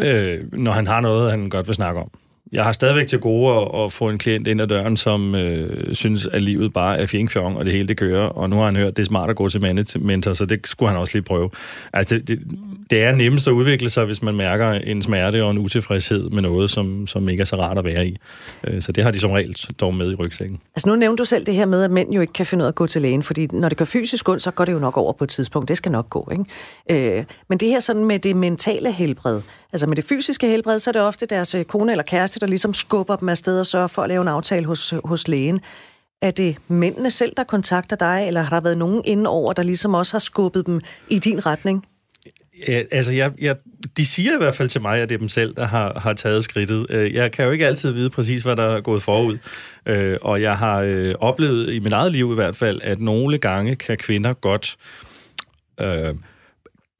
[0.00, 2.10] øh, når han har noget, han godt vil snakke om.
[2.52, 5.94] Jeg har stadigvæk til gode at, at få en klient ind ad døren, som øh,
[5.94, 8.76] synes, at livet bare er fjengfjong, og det hele det kører, og nu har han
[8.76, 9.60] hørt, at det er smart at gå til
[10.00, 11.50] mentor, så det skulle han også lige prøve.
[11.92, 12.40] Altså, det, det
[12.92, 16.70] er nemmest at udvikle sig, hvis man mærker en smerte og en utilfredshed med noget,
[16.70, 18.16] som, som ikke er så rart at være i.
[18.64, 20.60] Øh, så det har de som regel dog med i rygsækken.
[20.76, 22.66] Altså nu nævnte du selv det her med, at mænd jo ikke kan finde ud
[22.66, 24.78] af at gå til lægen, fordi når det går fysisk ondt, så går det jo
[24.78, 25.68] nok over på et tidspunkt.
[25.68, 27.18] Det skal nok gå, ikke?
[27.18, 29.40] Øh, men det her sådan med det mentale helbred,
[29.72, 32.46] altså med det fysiske helbred, så er det ofte deres øh, kone eller kæreste, der
[32.46, 35.60] ligesom skubber dem afsted og sørger for at lave en aftale hos, hos lægen.
[36.22, 39.94] Er det mændene selv, der kontakter dig, eller har der været nogen indenover, der ligesom
[39.94, 41.84] også har skubbet dem i din retning?
[42.68, 43.56] Ja, altså, jeg, jeg,
[43.96, 46.12] de siger i hvert fald til mig, at det er dem selv, der har, har
[46.12, 46.86] taget skridtet.
[46.90, 49.38] Øh, jeg kan jo ikke altid vide præcis, hvad der er gået forud.
[49.86, 53.38] Øh, og jeg har øh, oplevet i mit eget liv i hvert fald, at nogle
[53.38, 54.76] gange kan kvinder godt
[55.80, 56.14] øh,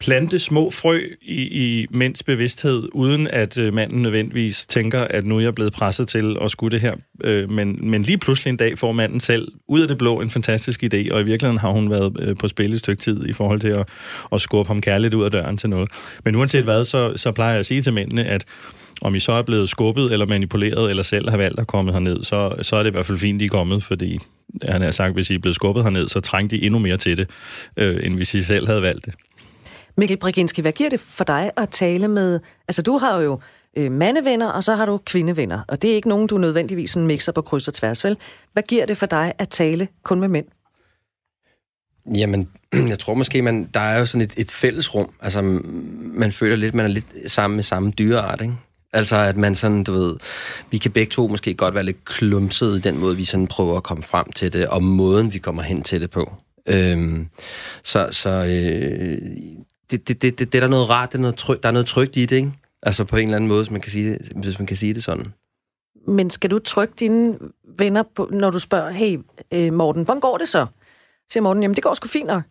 [0.01, 5.36] plante små frø i, i mænds bevidsthed, uden at øh, manden nødvendigvis tænker, at nu
[5.36, 6.94] er jeg blevet presset til at skulle det her.
[7.24, 10.30] Øh, men, men lige pludselig en dag får manden selv ud af det blå en
[10.30, 13.32] fantastisk idé, og i virkeligheden har hun været øh, på spil et stykke tid i
[13.32, 13.88] forhold til at,
[14.32, 15.88] at skubbe ham kærligt ud af døren til noget.
[16.24, 18.44] Men uanset hvad, så, så plejer jeg at sige til mændene, at
[19.03, 22.24] om I så er blevet skubbet eller manipuleret, eller selv har valgt at komme herned,
[22.24, 24.18] så, så er det i hvert fald fint, I er kommet, fordi
[24.62, 27.16] han har sagt, hvis I er blevet skubbet herned, så trængte I endnu mere til
[27.18, 27.30] det,
[27.76, 29.14] øh, end hvis I selv havde valgt det.
[30.01, 32.40] Mikkel Briginski, hvad giver det for dig at tale med...
[32.68, 33.40] Altså, du har jo
[33.76, 37.07] øh, mandevenner, og så har du kvindevenner, og det er ikke nogen, du nødvendigvis sådan
[37.07, 38.16] mixer på kryds og tværs, vel?
[38.53, 40.46] Hvad giver det for dig at tale kun med mænd?
[42.14, 42.48] Jamen,
[42.92, 45.11] jeg tror måske, man, der er jo sådan et, et fællesrum.
[45.20, 45.42] Altså,
[46.12, 48.55] man føler lidt, man er lidt sammen med samme dyreart, ikke?
[48.92, 50.16] Altså, at man sådan, du ved,
[50.70, 53.76] vi kan begge to måske godt være lidt klumset i den måde, vi sådan prøver
[53.76, 56.32] at komme frem til det, og måden, vi kommer hen til det på.
[56.66, 57.28] Øhm,
[57.82, 59.18] så så øh,
[59.91, 61.72] det, det, det, det, det er der noget rart, det er noget tryg, der er
[61.72, 62.53] noget trygt i det, ikke?
[62.82, 64.95] Altså på en eller anden måde, hvis man kan sige det, hvis man kan sige
[64.95, 65.26] det sådan.
[66.07, 67.38] Men skal du trykke dine
[67.78, 69.18] venner, på, når du spørger, hey
[69.53, 70.66] øh, Morten, hvordan går det så?
[71.32, 72.43] Siger Morten, jamen det går sgu fint nok.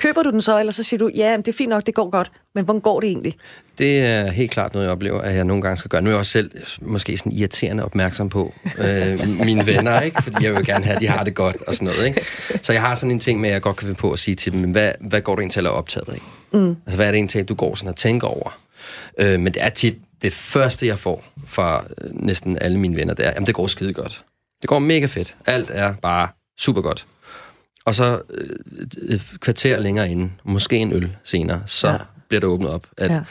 [0.00, 2.10] Køber du den så, eller så siger du, ja, det er fint nok, det går
[2.10, 3.34] godt, men hvordan går det egentlig?
[3.78, 6.02] Det er helt klart noget, jeg oplever, at jeg nogle gange skal gøre.
[6.02, 10.22] Nu er jeg også selv måske sådan irriterende opmærksom på øh, mine venner, ikke?
[10.22, 12.06] fordi jeg vil gerne have, at de har det godt og sådan noget.
[12.06, 12.24] Ikke?
[12.62, 14.34] Så jeg har sådan en ting med, at jeg godt kan finde på at sige
[14.34, 16.22] til dem, hvad, hvad går du egentlig til at optaget af?
[16.52, 16.68] Mm.
[16.68, 18.58] Altså, hvad er det egentlig, du går sådan og tænker over?
[19.18, 23.14] Øh, men det er tit det første, jeg får fra øh, næsten alle mine venner,
[23.14, 24.24] det er, jamen det går skide godt.
[24.60, 25.36] Det går mega fedt.
[25.46, 26.28] Alt er bare
[26.58, 27.06] super godt.
[27.84, 28.48] Og så øh,
[29.08, 31.96] et kvarter længere inden, måske en øl senere, så ja.
[32.28, 33.24] bliver det åbnet op, at ja.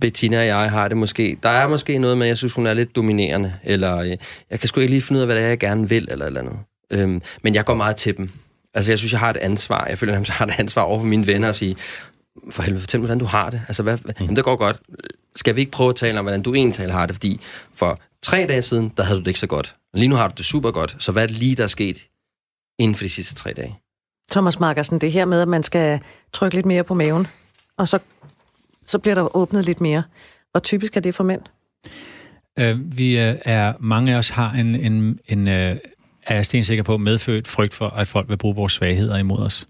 [0.00, 1.36] Bettina og jeg har det måske...
[1.42, 4.16] Der er måske noget med, at jeg synes, hun er lidt dominerende, eller øh,
[4.50, 6.26] jeg kan sgu ikke lige finde ud af, hvad det er, jeg gerne vil, eller
[6.26, 6.58] eller andet.
[6.90, 8.30] Øhm, men jeg går meget til dem.
[8.74, 9.86] Altså, jeg synes, jeg har et ansvar.
[9.88, 11.76] Jeg føler, at jeg har et ansvar over for mine venner at sige,
[12.50, 13.62] for helvede, fortæl mig, hvordan du har det.
[13.68, 14.12] Altså, hvad, mm.
[14.20, 14.80] jamen, det går godt.
[15.36, 17.14] Skal vi ikke prøve at tale om, hvordan du egentlig har det?
[17.14, 17.40] Fordi
[17.74, 19.74] for tre dage siden, der havde du det ikke så godt.
[19.94, 20.96] Lige nu har du det super godt.
[20.98, 22.06] Så hvad er det lige, der er sket
[22.78, 23.78] inden for de sidste tre dage?
[24.30, 26.00] Thomas Markersen, det her med, at man skal
[26.32, 27.26] trykke lidt mere på maven,
[27.78, 27.98] og så,
[28.86, 30.02] så bliver der åbnet lidt mere.
[30.50, 31.40] Hvor typisk er det for mænd?
[32.60, 36.84] Uh, vi uh, er, mange af os har en, en, en uh, er jeg stensikker
[36.84, 39.68] på, medfødt frygt for, at folk vil bruge vores svagheder imod os.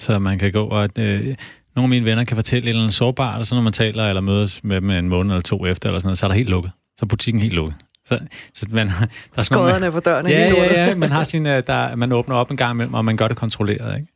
[0.00, 0.88] Så man kan gå og...
[0.98, 1.34] Uh,
[1.76, 4.04] nogle af mine venner kan fortælle et eller andet sårbart, og så når man taler
[4.04, 6.36] eller mødes med dem en måned eller to efter, eller sådan noget, så er der
[6.36, 6.72] helt lukket.
[6.96, 7.74] Så er butikken helt lukket.
[8.06, 8.18] Så,
[8.54, 12.12] så man, der er Skodderne på døren ja, ja, ja, man har sin, der, man
[12.12, 14.08] åbner op en gang imellem, og man gør det kontrolleret, ikke?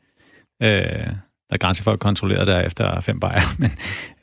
[0.62, 1.06] Øh,
[1.48, 3.70] der er grænser for at kontrollere der efter fem bajer, men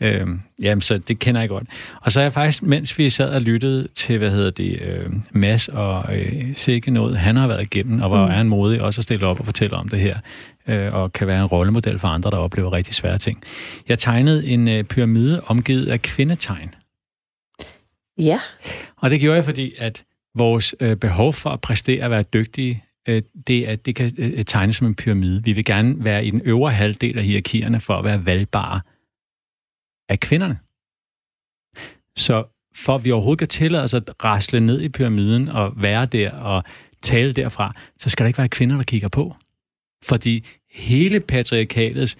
[0.01, 0.27] øh,
[0.61, 1.67] jamen, så det kender jeg godt.
[2.01, 5.09] Og så er jeg faktisk, mens vi sad og lyttede til, hvad hedder det, øh,
[5.31, 8.31] Mads og øh, sikke noget, han har været igennem, og hvor mm.
[8.31, 10.17] er han modig også at stille op og fortælle om det her,
[10.67, 13.43] øh, og kan være en rollemodel for andre, der oplever rigtig svære ting.
[13.89, 16.71] Jeg tegnede en øh, pyramide omgivet af kvindetegn.
[18.17, 18.39] Ja.
[18.97, 20.03] Og det gjorde jeg, fordi at
[20.35, 24.31] Vores øh, behov for at præstere og være dygtige, øh, det, er, det kan øh,
[24.33, 25.43] øh, tegnes som en pyramide.
[25.43, 28.81] Vi vil gerne være i den øvre halvdel af hierarkierne for at være valgbare
[30.09, 30.59] af kvinderne.
[32.17, 32.43] Så
[32.75, 36.31] for at vi overhovedet kan tillade os at rasle ned i pyramiden og være der
[36.31, 36.63] og
[37.01, 39.35] tale derfra, så skal der ikke være kvinder, der kigger på.
[40.03, 42.17] Fordi hele patriarkatets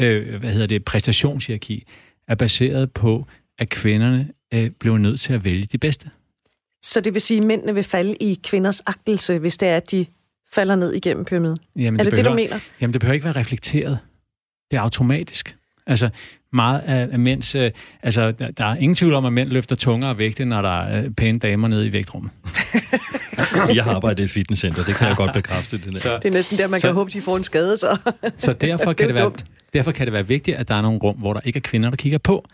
[0.00, 1.84] øh, hvad hedder det, præstationshierarki
[2.28, 3.26] er baseret på,
[3.58, 6.10] at kvinderne øh, blev nødt til at vælge de bedste.
[6.82, 9.90] Så det vil sige, at mændene vil falde i kvinders agtelse, hvis det er, at
[9.90, 10.06] de
[10.52, 11.58] falder ned igennem pyramiden?
[11.76, 12.60] Jamen, er det det, behøver, det, du mener?
[12.80, 13.98] Jamen, det behøver ikke være reflekteret.
[14.70, 15.56] Det er automatisk.
[15.86, 16.10] Altså,
[16.52, 17.54] meget af, af mænds...
[17.54, 17.70] Øh,
[18.02, 21.04] altså, der, der er ingen tvivl om, at mænd løfter tungere vægte, når der er
[21.04, 22.32] øh, pæne damer nede i vægtrummet.
[23.74, 25.78] jeg har arbejdet i et fitnesscenter, det kan jeg godt bekræfte.
[25.78, 25.98] Det, der.
[25.98, 27.98] Så, det er næsten der, man så, kan håbe, de får en skade, så.
[28.36, 29.32] så derfor, kan det, være,
[29.72, 31.90] derfor kan det være vigtigt, at der er nogle rum, hvor der ikke er kvinder,
[31.90, 32.44] der kigger på.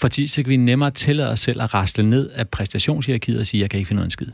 [0.00, 3.60] Fordi så kan vi nemmere tillade os selv at rasle ned af præstationshierarkiet og sige,
[3.60, 4.32] jeg kan ikke finde noget en skid.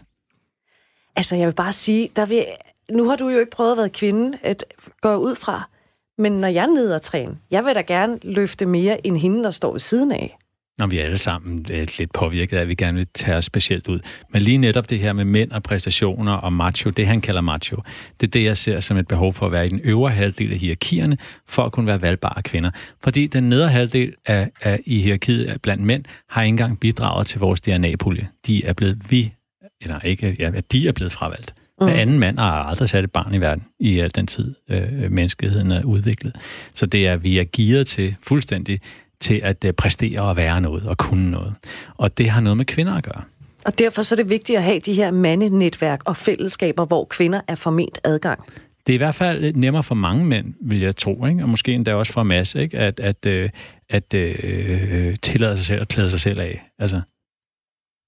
[1.16, 2.44] Altså, jeg vil bare sige, der vil,
[2.90, 4.64] nu har du jo ikke prøvet at være kvinde, at
[5.00, 5.70] gå ud fra,
[6.18, 9.44] men når jeg er nede og træne, jeg vil da gerne løfte mere end hende,
[9.44, 10.38] der står ved siden af.
[10.78, 13.44] Når vi er alle sammen er lidt påvirket af, at vi gerne vil tage os
[13.44, 14.00] specielt ud.
[14.32, 17.76] Men lige netop det her med mænd og præstationer og macho, det han kalder macho,
[18.20, 20.52] det er det, jeg ser som et behov for at være i den øvre halvdel
[20.52, 21.16] af hierarkierne,
[21.48, 22.70] for at kunne være valgbare kvinder.
[23.02, 27.40] Fordi den nedre halvdel af, af i hierarkiet blandt mænd har ikke engang bidraget til
[27.40, 28.28] vores DNA-pulje.
[28.46, 29.32] De er blevet vi,
[29.80, 31.54] eller ikke, ja, de er blevet fravalgt.
[31.80, 31.86] Mm.
[31.86, 35.10] Hver anden mand har aldrig sat et barn i verden i al den tid, øh,
[35.10, 36.36] menneskeheden er udviklet.
[36.74, 38.80] Så det er, vi er gearet til fuldstændig
[39.22, 41.54] til at øh, præstere og være noget og kunne noget.
[41.94, 43.22] Og det har noget med kvinder at gøre.
[43.64, 47.40] Og derfor så er det vigtigt at have de her mandenetværk og fællesskaber, hvor kvinder
[47.48, 48.40] er forment adgang.
[48.86, 51.42] Det er i hvert fald nemmere for mange mænd, vil jeg tro, ikke?
[51.42, 52.78] og måske endda også for en masse, ikke?
[52.78, 53.50] at, at, øh,
[53.90, 56.62] at øh, tillade sig selv og klæde sig selv af.
[56.78, 57.00] Altså,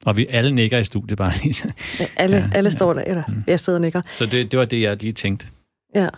[0.04, 1.72] og vi alle nikker i studiet bare lige.
[2.00, 3.44] Ja, alle, ja, alle står der, eller mm.
[3.46, 4.02] jeg sidder og nikker.
[4.16, 5.46] Så det, det var det, jeg lige tænkte.
[5.94, 6.08] Ja.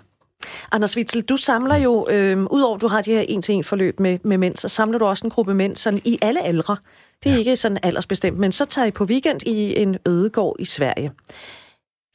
[0.73, 4.39] Anders Witzel, du samler jo, øh, udover du har de her en-til-en forløb med, med
[4.39, 6.77] mænd, så samler du også en gruppe mænd sådan i alle aldre.
[7.25, 7.39] Det er ja.
[7.39, 11.13] ikke sådan aldersbestemt, men så tager I på weekend i en ødegård i Sverige.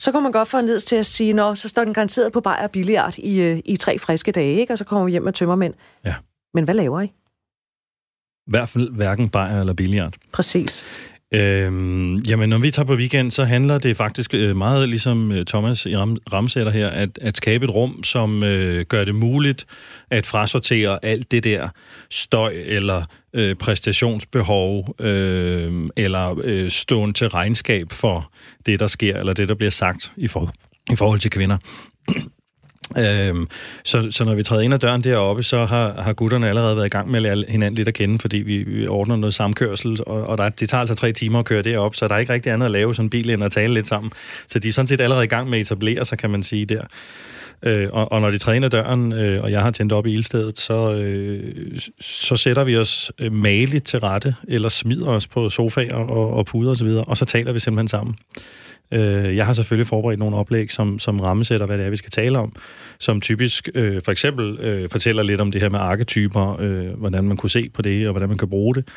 [0.01, 2.41] Så kommer man godt få en til at sige, nå, så står den garanteret på
[2.41, 4.73] bajer og billiard i, øh, i tre friske dage, ikke?
[4.73, 5.73] og så kommer vi hjem med tømmermænd.
[6.05, 6.15] Ja.
[6.53, 7.05] Men hvad laver I?
[8.47, 10.13] I hvert fald hverken bajer eller billiard.
[10.31, 10.85] Præcis.
[11.33, 15.45] Øhm, jamen, når vi tager på weekend, så handler det faktisk øh, meget ligesom øh,
[15.45, 19.65] Thomas i ram, ramsætter her, at, at skabe et rum, som øh, gør det muligt
[20.09, 21.69] at frasortere alt det der
[22.09, 23.03] støj eller
[23.33, 28.31] øh, præstationsbehov øh, eller øh, stående til regnskab for
[28.65, 30.53] det, der sker, eller det, der bliver sagt i, for,
[30.91, 31.57] i forhold til kvinder.
[32.97, 33.47] Øhm,
[33.83, 36.85] så, så når vi træder ind ad døren deroppe, så har, har gutterne allerede været
[36.85, 39.97] i gang med at lære hinanden lidt at kende, fordi vi, vi ordner noget samkørsel,
[40.07, 42.33] og, og der, det tager altså tre timer at køre derop, så der er ikke
[42.33, 44.11] rigtig andet at lave sådan en bil end at tale lidt sammen.
[44.47, 46.65] Så de er sådan set allerede i gang med at etablere sig, kan man sige
[46.65, 46.81] der.
[47.63, 50.07] Øh, og, og når de træder ind ad døren, øh, og jeg har tændt op
[50.07, 55.27] i ildstedet, så, øh, så sætter vi os øh, maligt til rette, eller smider os
[55.27, 58.15] på sofaer og, og puder osv., og, og så taler vi simpelthen sammen.
[58.91, 62.11] Øh, jeg har selvfølgelig forberedt nogle oplæg, som, som rammesætter, hvad det er, vi skal
[62.11, 62.55] tale om,
[62.99, 67.23] som typisk øh, for eksempel øh, fortæller lidt om det her med arketyper, øh, hvordan
[67.23, 68.87] man kunne se på det, og hvordan man kan bruge det.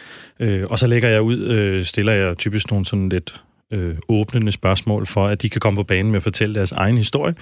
[0.40, 4.52] Øh, og så lægger jeg ud, øh, stiller jeg typisk nogle sådan lidt øh, åbnende
[4.52, 7.34] spørgsmål for, at de kan komme på banen med at fortælle deres egen historie.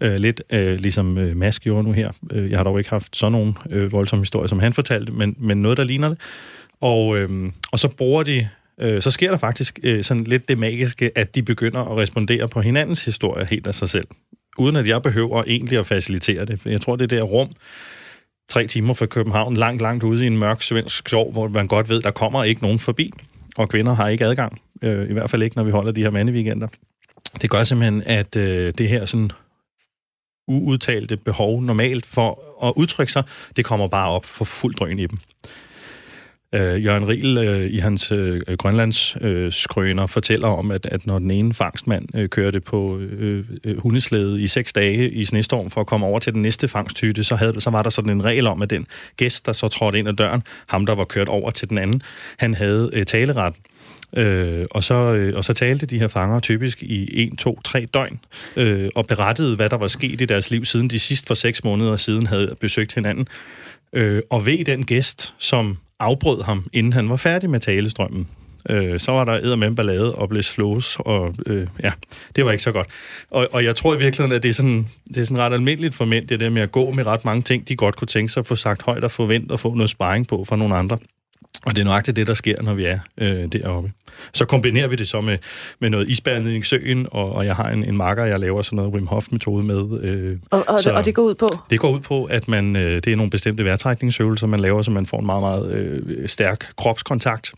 [0.00, 2.10] Øh, lidt øh, ligesom øh, Mask gjorde nu her.
[2.32, 5.36] Øh, jeg har dog ikke haft sådan nogen øh, voldsom historie, som han fortalte, men,
[5.38, 6.18] men noget, der ligner det.
[6.80, 8.48] Og, øh, og så bruger de
[8.80, 12.48] øh, så sker der faktisk øh, sådan lidt det magiske, at de begynder at respondere
[12.48, 14.06] på hinandens historie helt af sig selv.
[14.58, 16.66] Uden at jeg behøver egentlig at facilitere det.
[16.66, 17.48] Jeg tror, det der rum,
[18.48, 21.88] tre timer fra København, langt, langt ude i en mørk svensk skov, hvor man godt
[21.88, 23.12] ved, der kommer ikke nogen forbi,
[23.56, 24.60] og kvinder har ikke adgang.
[24.82, 26.68] Øh, I hvert fald ikke, når vi holder de her mandeweekender.
[27.42, 29.30] Det gør simpelthen, at øh, det her sådan
[30.48, 33.22] uudtalte behov normalt for at udtrykke sig,
[33.56, 35.18] det kommer bare op for fuld drøn i dem.
[36.54, 41.18] Øh, Jørgen Riel øh, i hans øh, Grønlands øh, skrøner fortæller om, at, at når
[41.18, 45.80] den ene fangstmand øh, kørte på øh, øh, hundeslæde i seks dage i snestorm for
[45.80, 48.46] at komme over til den næste fangsthytte, så, havde, så var der sådan en regel
[48.46, 48.86] om, at den
[49.16, 52.02] gæst, der så trådte ind ad døren, ham der var kørt over til den anden,
[52.38, 53.54] han havde øh, taleret.
[54.16, 57.86] Øh, og, så, øh, og så talte de her fanger typisk i 1, 2, 3
[57.94, 58.20] døgn,
[58.56, 61.64] øh, og berettede, hvad der var sket i deres liv, siden de sidst for seks
[61.64, 63.28] måneder siden havde besøgt hinanden.
[63.92, 68.28] Øh, og ved den gæst, som afbrød ham, inden han var færdig med talestrømmen.
[68.68, 71.92] Øh, så var der æder med ballade og blev slås, og øh, ja,
[72.36, 72.88] det var ikke så godt.
[73.30, 75.94] Og, og jeg tror i virkeligheden, at det er, sådan, det er sådan ret almindeligt
[75.94, 78.32] for mænd, det der med at gå med ret mange ting, de godt kunne tænke
[78.32, 80.98] sig at få sagt højt og forvente og få noget sparring på fra nogle andre.
[81.66, 83.92] Og det er nøjagtigt det, der sker, når vi er øh, deroppe.
[84.32, 85.38] Så kombinerer vi det så med,
[85.80, 88.76] med noget isbærning i søen, og, og jeg har en, en marker, jeg laver sådan
[88.76, 90.00] noget Wim Hof-metode med.
[90.02, 91.48] Øh, og, og, så og det går ud på?
[91.70, 94.90] Det går ud på, at man øh, det er nogle bestemte vejrtrækningsøvelser, man laver, så
[94.90, 97.52] man får en meget, meget øh, stærk kropskontakt.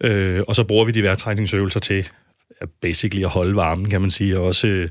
[0.00, 2.08] Øh, og så bruger vi de vejrtrækningsøvelser til
[2.80, 4.88] basically at holde varmen, kan man sige, og også øh,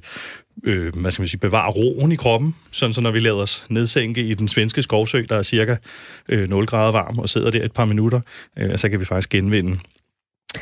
[0.63, 3.65] øh, hvad skal man sige, bevare roen i kroppen, sådan så når vi lader os
[3.69, 5.75] nedsænke i den svenske skovsø, der er cirka
[6.29, 8.21] øh, 0 grader varm, og sidder der et par minutter,
[8.57, 9.79] øh, så kan vi faktisk genvinde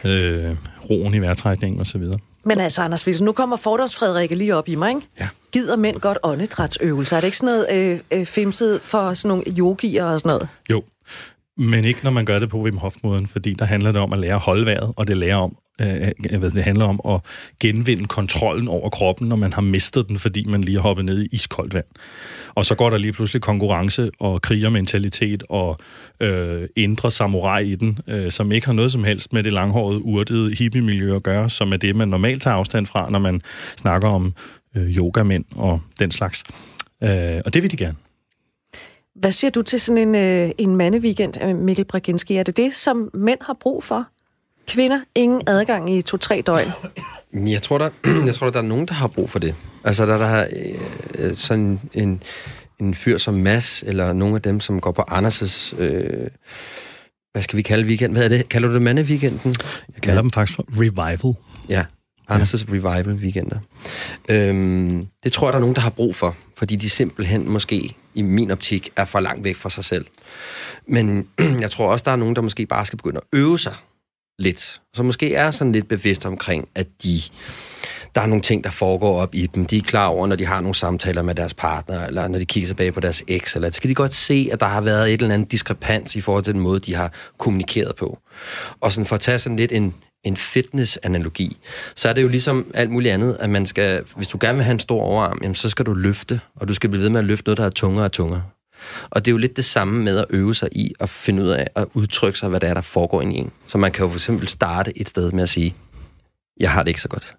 [0.06, 0.56] øh,
[0.90, 2.04] roen i vejrtrækningen osv.
[2.46, 5.02] Men altså, Anders Vilsen, nu kommer fordomsfrederikke lige op i mig, ikke?
[5.20, 5.28] Ja.
[5.52, 7.18] Gider mænd godt åndedrætsøvelser?
[7.18, 10.48] Er det ikke sådan noget øh, øh, femset for sådan nogle yogier og sådan noget?
[10.70, 10.84] Jo,
[11.58, 14.20] men ikke når man gør det på Wim Hof-måden, fordi der handler det om at
[14.20, 17.22] lære at holde vejret, og det lærer om øh, det handler om at
[17.60, 21.24] genvinde kontrollen over kroppen, når man har mistet den, fordi man lige har hoppet ned
[21.24, 21.86] i iskoldt vand.
[22.56, 25.78] Og så går der lige pludselig konkurrence og krigermentalitet og
[26.20, 30.02] øh, indre samurai i den, øh, som ikke har noget som helst med det langhårede,
[30.02, 33.42] urtede hippie-miljø at gøre, som er det, man normalt tager afstand fra, når man
[33.78, 34.34] snakker om
[34.76, 36.44] øh, yogamænd og den slags.
[37.04, 37.96] Øh, og det vil de gerne.
[39.16, 42.36] Hvad siger du til sådan en, øh, en mandeweekend, Mikkel Braginski?
[42.36, 44.08] Er det det, som mænd har brug for?
[44.70, 46.68] Kvinder, ingen adgang i to-tre døgn.
[47.34, 47.90] Jeg tror, der,
[48.26, 49.56] jeg tror, der er nogen, der har brug for det.
[49.84, 50.48] Altså, der, der har
[51.18, 52.24] øh, sådan en,
[52.80, 56.28] en fyr som Mass, eller nogle af dem, som går på Anders' øh,
[57.32, 58.14] hvad skal vi kalde weekend?
[58.14, 58.50] Hvad er det?
[58.50, 59.56] Kalder du det mandeweekenden?
[59.96, 60.22] Jeg kalder ja.
[60.22, 61.36] dem faktisk for revival.
[61.70, 61.86] Ja,
[62.32, 62.74] Anders' ja.
[62.74, 63.60] revival weekender.
[64.30, 67.96] Øhm, det tror jeg, der er nogen, der har brug for, fordi de simpelthen måske,
[68.16, 70.06] i min optik, er for langt væk fra sig selv.
[70.88, 71.28] Men
[71.64, 73.76] jeg tror også, der er nogen, der måske bare skal begynde at øve sig
[74.40, 74.82] lidt.
[74.94, 77.22] Så måske er sådan lidt bevidst omkring, at de,
[78.16, 79.66] der er nogle ting, der foregår op i dem.
[79.66, 82.46] De er klar over, når de har nogle samtaler med deres partner, eller når de
[82.46, 85.14] kigger tilbage på deres eks, eller så kan de godt se, at der har været
[85.14, 88.20] et eller andet diskrepans i forhold til den måde, de har kommunikeret på.
[88.82, 91.58] Og sådan for at tage sådan lidt en, en fitness-analogi,
[91.96, 94.64] så er det jo ligesom alt muligt andet, at man skal, hvis du gerne vil
[94.64, 97.20] have en stor overarm, jamen, så skal du løfte, og du skal blive ved med
[97.20, 98.44] at løfte noget, der er tungere og tungere.
[99.10, 101.48] Og det er jo lidt det samme med at øve sig i at finde ud
[101.48, 103.52] af at udtrykke sig, hvad det er, der foregår i en.
[103.68, 105.76] Så man kan jo for eksempel starte et sted med at sige,
[106.60, 107.36] jeg har det ikke så godt.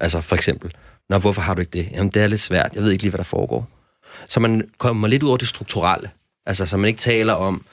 [0.00, 0.72] Altså for eksempel,
[1.12, 1.88] Nå, hvorfor har du ikke det?
[1.92, 2.70] Jamen, det er lidt svært.
[2.74, 3.68] Jeg ved ikke lige, hvad der foregår.
[4.28, 6.10] Så man kommer lidt ud over det strukturelle.
[6.46, 7.64] Altså, så man ikke taler om,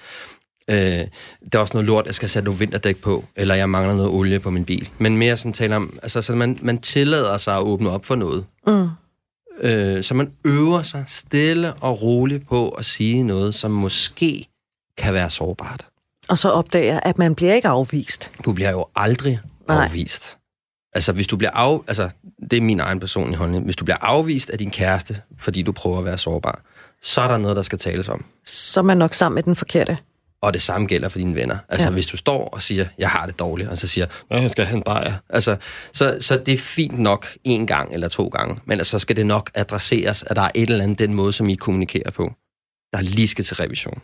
[0.70, 1.08] øh, der
[1.54, 4.40] er også noget lort, jeg skal sætte nogle vinterdæk på, eller jeg mangler noget olie
[4.40, 4.90] på min bil.
[4.98, 8.16] Men mere sådan taler om, altså, så man, man tillader sig at åbne op for
[8.16, 8.46] noget.
[8.68, 8.90] Mm.
[9.60, 14.48] Øh, så man øver sig stille og roligt på at sige noget, som måske
[14.98, 15.86] kan være sårbart.
[16.28, 18.32] Og så opdager, at man bliver ikke afvist.
[18.46, 19.86] Du bliver jo aldrig Nej.
[19.86, 20.38] afvist.
[20.94, 21.80] Altså, hvis du bliver af...
[21.88, 22.10] Altså,
[22.52, 23.66] det er min egen personlige holdning.
[23.66, 26.62] Hvis du bliver afvist af din kæreste, fordi du prøver at være sårbar,
[27.02, 28.26] så er der noget, der skal tales om.
[28.46, 29.98] Så er man nok sammen med den forkerte.
[30.42, 31.58] Og det samme gælder for dine venner.
[31.70, 31.94] Altså, ja.
[31.94, 34.78] hvis du står og siger, jeg har det dårligt, og så siger, jeg skal have
[34.78, 35.14] en bajer.
[35.30, 35.58] Altså,
[35.94, 39.16] så, så det er fint nok en gang eller to gange, men altså, så skal
[39.16, 42.34] det nok adresseres, at der er et eller andet den måde, som I kommunikerer på,
[42.94, 44.02] der lige skal til revision.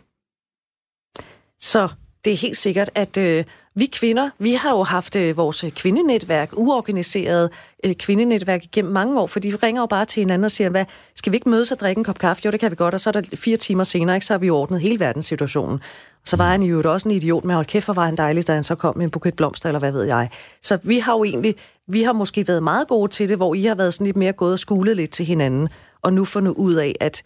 [1.60, 1.88] Så
[2.24, 6.50] det er helt sikkert, at øh, vi kvinder, vi har jo haft øh, vores kvindenetværk,
[6.52, 7.50] uorganiseret
[7.84, 10.84] øh, kvindenetværk igennem mange år, fordi vi ringer jo bare til hinanden og siger, hvad,
[11.14, 12.42] skal vi ikke mødes og drikke en kop kaffe?
[12.44, 14.38] Jo, det kan vi godt, og så er der fire timer senere, ikke, så har
[14.38, 15.80] vi ordnet hele verdenssituationen.
[16.26, 18.54] Så var han jo også en idiot, men hold kæft, hvor var han dejlig, da
[18.54, 20.30] han så kom med en buket blomster, eller hvad ved jeg.
[20.62, 21.54] Så vi har jo egentlig,
[21.88, 24.32] vi har måske været meget gode til det, hvor I har været sådan lidt mere
[24.32, 25.68] gået og skulet lidt til hinanden,
[26.02, 27.22] og nu fundet ud af, at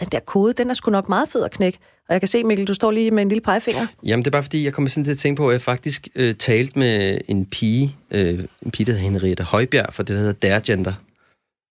[0.00, 1.78] den der kode, den er sgu nok meget fed at knække.
[2.08, 3.86] Og jeg kan se, Mikkel, du står lige med en lille pegefinger.
[4.02, 6.08] Jamen, det er bare fordi, jeg kommer sådan til at tænke på, at jeg faktisk
[6.14, 10.20] øh, talte med en pige, øh, en pige, der hedder Henriette Højbjerg, for det, der
[10.20, 10.92] hedder Dergender.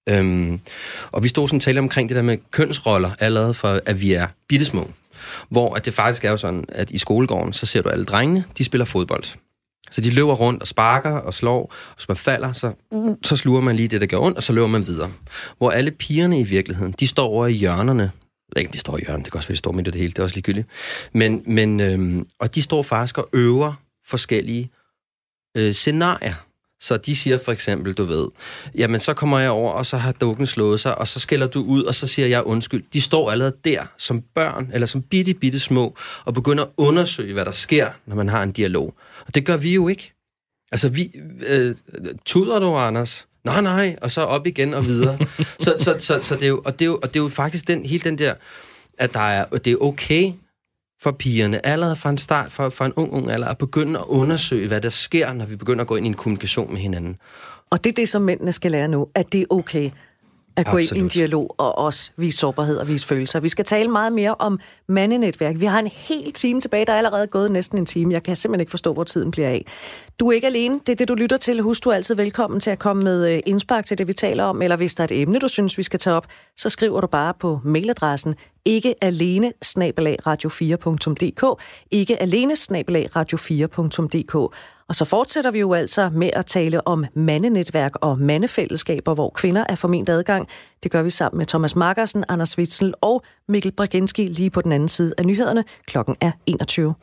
[0.10, 0.60] Øhm,
[1.12, 4.14] og vi stod sådan og talte omkring det der med kønsroller, allerede for, at vi
[4.14, 4.92] er bittesmå.
[5.50, 8.44] Hvor at det faktisk er jo sådan, at i skolegården, så ser du alle drengene,
[8.58, 9.24] de spiller fodbold.
[9.92, 12.74] Så de løber rundt og sparker og slår, og hvis man falder, så,
[13.24, 15.12] så sluger man lige det, der gør ondt, og så løber man videre.
[15.58, 18.12] Hvor alle pigerne i virkeligheden, de står over i hjørnerne.
[18.58, 20.12] Ikke, de står i hjørnet, det kan også være, de står midt i det hele,
[20.12, 20.68] det er også ligegyldigt.
[21.14, 23.74] Men, men, øhm, og de står faktisk og øver
[24.08, 24.70] forskellige
[25.58, 26.34] øh, scenarier.
[26.82, 28.28] Så de siger for eksempel, du ved,
[28.76, 31.64] jamen så kommer jeg over, og så har dukken slået sig, og så skælder du
[31.64, 32.84] ud, og så siger jeg undskyld.
[32.94, 37.34] De står allerede der som børn, eller som bitte, bitte små, og begynder at undersøge,
[37.34, 38.94] hvad der sker, når man har en dialog.
[39.28, 40.14] Og det gør vi jo ikke.
[40.72, 41.12] Altså, vi...
[41.48, 41.76] Øh,
[42.26, 43.28] tuder du, Anders?
[43.44, 45.18] Nej, nej, og så op igen og videre.
[45.60, 47.30] så, så, så, så det er jo, og det er jo, og det er jo
[47.30, 48.34] faktisk den, hele den der,
[48.98, 50.34] at der er, det er okay
[51.02, 54.06] for pigerne, allerede fra en start, fra, fra en ung, ung alder, at begynde at
[54.08, 57.18] undersøge, hvad der sker, når vi begynder at gå ind i en kommunikation med hinanden.
[57.70, 59.90] Og det er det, som mændene skal lære nu, at det er okay
[60.58, 60.92] at gå Absolut.
[60.92, 63.40] ind i en dialog og også vise sårbarhed og vise følelser.
[63.40, 65.56] Vi skal tale meget mere om mandenetværk.
[65.60, 66.86] Vi har en hel time tilbage.
[66.86, 68.14] Der er allerede gået næsten en time.
[68.14, 69.66] Jeg kan simpelthen ikke forstå, hvor tiden bliver af.
[70.20, 70.80] Du er ikke alene.
[70.88, 71.62] Det er det, du lytter til.
[71.62, 74.44] Husk, du er altid velkommen til at komme med øh, indspark til det, vi taler
[74.44, 74.62] om.
[74.62, 76.28] Eller hvis der er et emne, du synes, vi skal tage op,
[76.58, 78.36] så skriver du bare på mailadressen
[78.66, 84.56] ikke alene radio4.dk ikke alene radio4.dk
[84.90, 89.64] og så fortsætter vi jo altså med at tale om mandenetværk og mandefællesskaber, hvor kvinder
[89.70, 90.48] er forment adgang.
[90.84, 94.72] Det gør vi sammen med Thomas Markersen, Anders Witzel og Mikkel Braginski lige på den
[94.72, 95.64] anden side af nyhederne.
[95.86, 96.94] Klokken er 21.